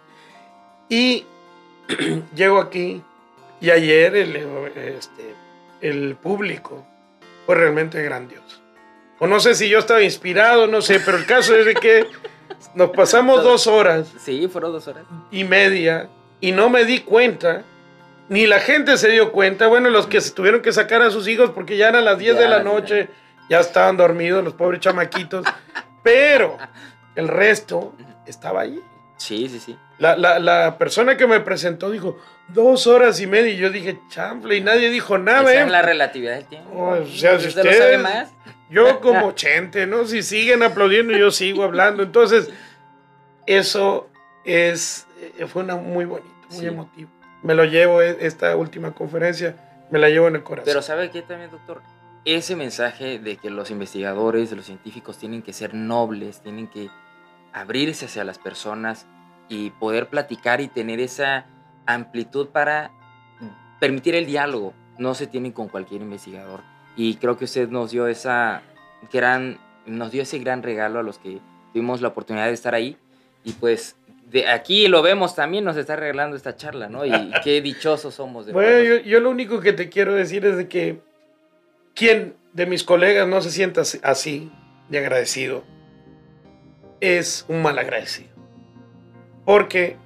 [0.89, 1.25] Y
[2.35, 3.01] llego aquí
[3.61, 4.35] y ayer el,
[4.75, 5.35] este,
[5.81, 6.85] el público
[7.45, 8.59] fue realmente grandioso.
[9.19, 12.07] O no sé si yo estaba inspirado, no sé, pero el caso es de que
[12.75, 15.03] nos pasamos dos horas Sí, fueron dos horas.
[15.31, 16.09] y media
[16.41, 17.63] y no me di cuenta,
[18.27, 19.67] ni la gente se dio cuenta.
[19.67, 22.35] Bueno, los que se tuvieron que sacar a sus hijos porque ya eran las 10
[22.35, 22.63] de Ya, la ya.
[22.63, 23.07] noche,
[23.49, 25.45] ya estaban dormidos los pobres chamaquitos,
[26.03, 26.57] pero
[27.15, 27.93] el resto
[28.25, 28.79] estaba ahí.
[29.17, 29.77] Sí, sí, sí.
[29.99, 32.17] La, la- la persona que me presentó dijo
[32.49, 35.49] dos horas y media y yo dije chample y nadie dijo nada.
[35.51, 35.65] Esa ¿eh?
[35.65, 36.71] es la relatividad del tiempo.
[36.77, 38.31] O sea, si ¿Usted lo sabe ustedes- más?
[38.69, 40.05] Yo como chente, ¿no?
[40.05, 42.01] Si siguen aplaudiendo, yo sigo hablando.
[42.01, 42.49] Entonces,
[43.45, 44.09] eso
[44.45, 45.05] es,
[45.37, 46.65] eh, fue una muy bonito, muy Sí.
[46.65, 47.09] emotivo.
[47.43, 49.55] Me lo llevo, eh, esta última conferencia,
[49.91, 50.65] me la llevo en el corazón.
[50.65, 51.81] Pero ¿sabe qué también, doctor?
[52.25, 56.89] Ese mensaje de que los investigadores, los científicos tienen que ser nobles, tienen que
[57.51, 59.05] abrirse hacia las personas
[59.49, 61.45] y poder platicar y tener esa
[61.85, 62.91] amplitud para
[63.79, 64.73] permitir el diálogo.
[64.97, 66.61] No se tiene con cualquier investigador.
[66.95, 68.61] Y creo que usted nos dio esa
[69.11, 71.41] gran, nos dio ese gran regalo a los que
[71.73, 72.97] tuvimos la oportunidad de estar ahí.
[73.43, 73.97] Y pues
[74.29, 77.05] de aquí lo vemos también, nos está regalando esta charla, ¿no?
[77.05, 77.11] Y
[77.43, 80.67] qué dichosos somos de bueno, yo, yo lo único que te quiero decir es de
[80.67, 81.01] que
[81.95, 84.51] quien de mis colegas no se sienta así-
[84.89, 85.63] de agradecido,
[86.99, 88.29] es un mal agradecido.
[89.45, 89.97] Porque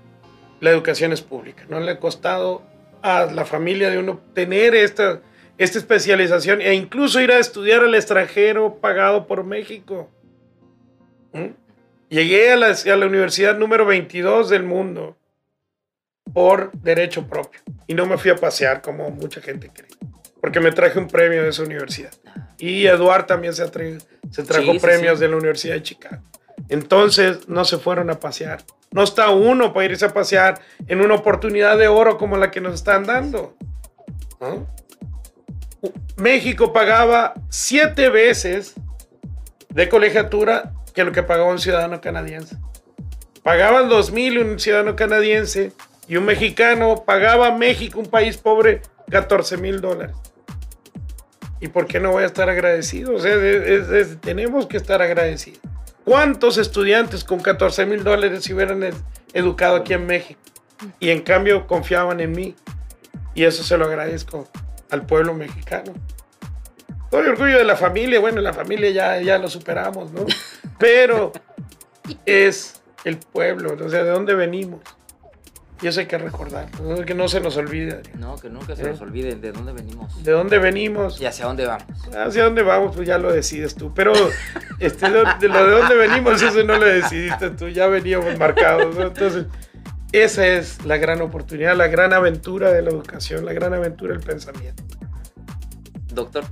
[0.59, 2.63] la educación es pública, no le ha costado
[3.01, 5.21] a la familia de uno tener esta,
[5.57, 10.09] esta especialización e incluso ir a estudiar al extranjero pagado por México.
[11.33, 11.47] ¿Mm?
[12.09, 15.15] Llegué a la, a la universidad número 22 del mundo
[16.33, 19.89] por derecho propio y no me fui a pasear como mucha gente cree,
[20.41, 22.11] porque me traje un premio de esa universidad.
[22.57, 25.23] Y Eduard también se, atre- se trajo Sí, sí, premios sí.
[25.25, 26.21] de la Universidad de Chicago.
[26.69, 28.63] Entonces no se fueron a pasear.
[28.91, 32.61] No está uno para irse a pasear en una oportunidad de oro como la que
[32.61, 33.55] nos están dando.
[34.39, 34.65] ¿no?
[36.17, 38.73] México pagaba siete veces
[39.69, 42.57] de colegiatura que lo que pagaba un ciudadano canadiense.
[43.43, 45.71] Pagaban dos mil un ciudadano canadiense
[46.07, 50.15] y un mexicano pagaba a México, un país pobre, 14 mil dólares.
[51.59, 53.15] ¿Y por qué no voy a estar agradecido?
[53.15, 55.59] O sea, es- es- tenemos que estar agradecidos.
[56.05, 58.93] ¿Cuántos estudiantes con 14 mil dólares se hubieran ed-
[59.33, 60.39] educado aquí en México?
[60.99, 62.55] Y en cambio confiaban en mí.
[63.33, 64.47] Y eso se lo agradezco
[64.91, 65.93] al pueblo mexicano.
[67.11, 70.25] Doy orgullo de la familia, bueno, la familia ya, ya lo superamos, ¿no?
[70.79, 71.31] Pero
[72.25, 74.81] es el pueblo, o sea, de dónde venimos.
[75.81, 77.05] Y eso hay que recordar, ¿no?
[77.05, 78.01] que no se nos olvide.
[78.17, 78.89] No, que nunca se ¿Eh?
[78.89, 81.85] nos olvide de dónde venimos De dónde venimos, y hacia dónde vamos.
[82.15, 83.93] hacia dónde vamos, pues ya lo decides tú.
[83.93, 84.13] Pero
[84.79, 88.95] este, de, de lo de dónde venimos, eso no lo decidiste tú, ya veníamos marcados,
[88.95, 89.03] ¿no?
[89.03, 89.45] Entonces,
[90.11, 94.23] esa es la gran oportunidad, la gran aventura de la educación, la gran aventura del
[94.23, 94.83] pensamiento.
[96.13, 96.45] Doctor,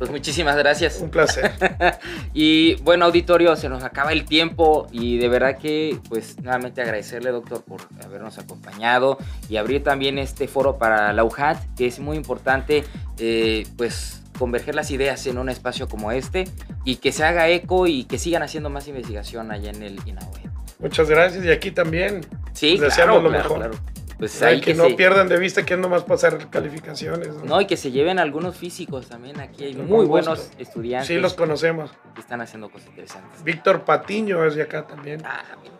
[0.00, 0.98] pues muchísimas gracias.
[1.02, 1.52] Un placer.
[2.32, 7.30] Y bueno, auditorio, se nos acaba el tiempo y de verdad que, pues, nuevamente agradecerle,
[7.30, 9.18] doctor, por habernos acompañado
[9.50, 12.82] y abrir también este foro para la UJAT, que es muy importante,
[13.18, 16.44] eh, pues, converger las ideas en un espacio como este
[16.86, 20.48] y que se haga eco y que sigan haciendo más investigación allá en el INAOE.
[20.78, 22.24] Muchas gracias y aquí también.
[22.54, 23.58] Sí, Les claro, lo claro, mejor.
[23.58, 23.74] claro.
[24.20, 27.28] Pues Hay que, que, no se- pierdan de vista que es nomás pasar calificaciones.
[27.28, 27.44] ¿no?
[27.44, 29.40] No, y que se lleven algunos físicos también.
[29.40, 30.10] Aquí hay Con muy gusto.
[30.10, 31.90] buenos estudiantes Sí, los conocemos.
[32.14, 33.42] que están haciendo cosas interesantes.
[33.42, 35.22] Víctor Patiño es de acá también.
[35.24, 35.74] Ah, mira,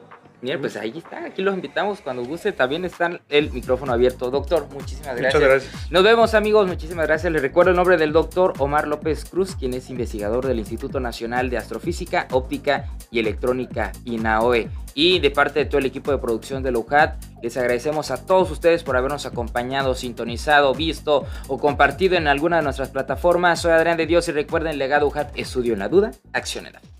[0.59, 4.31] pues ahí está, aquí los invitamos cuando guste, también está el micrófono abierto.
[4.31, 5.35] Doctor, muchísimas gracias.
[5.35, 5.91] Muchas gracias.
[5.91, 7.31] Nos vemos amigos, muchísimas gracias.
[7.33, 11.51] Les recuerdo el nombre del doctor Omar López Cruz, quien es investigador del Instituto Nacional
[11.51, 14.71] de Astrofísica, Óptica y Electrónica INAOE.
[14.95, 18.51] Y de parte de todo el equipo de producción de LUJAT, les agradecemos a todos
[18.51, 23.61] ustedes por habernos acompañado, sintonizado, visto o compartido en alguna de nuestras plataformas.
[23.61, 26.81] Soy Adrián de Dios y recuerden, legado UJAT, estudio en la duda, acción en la
[26.81, 27.00] fe.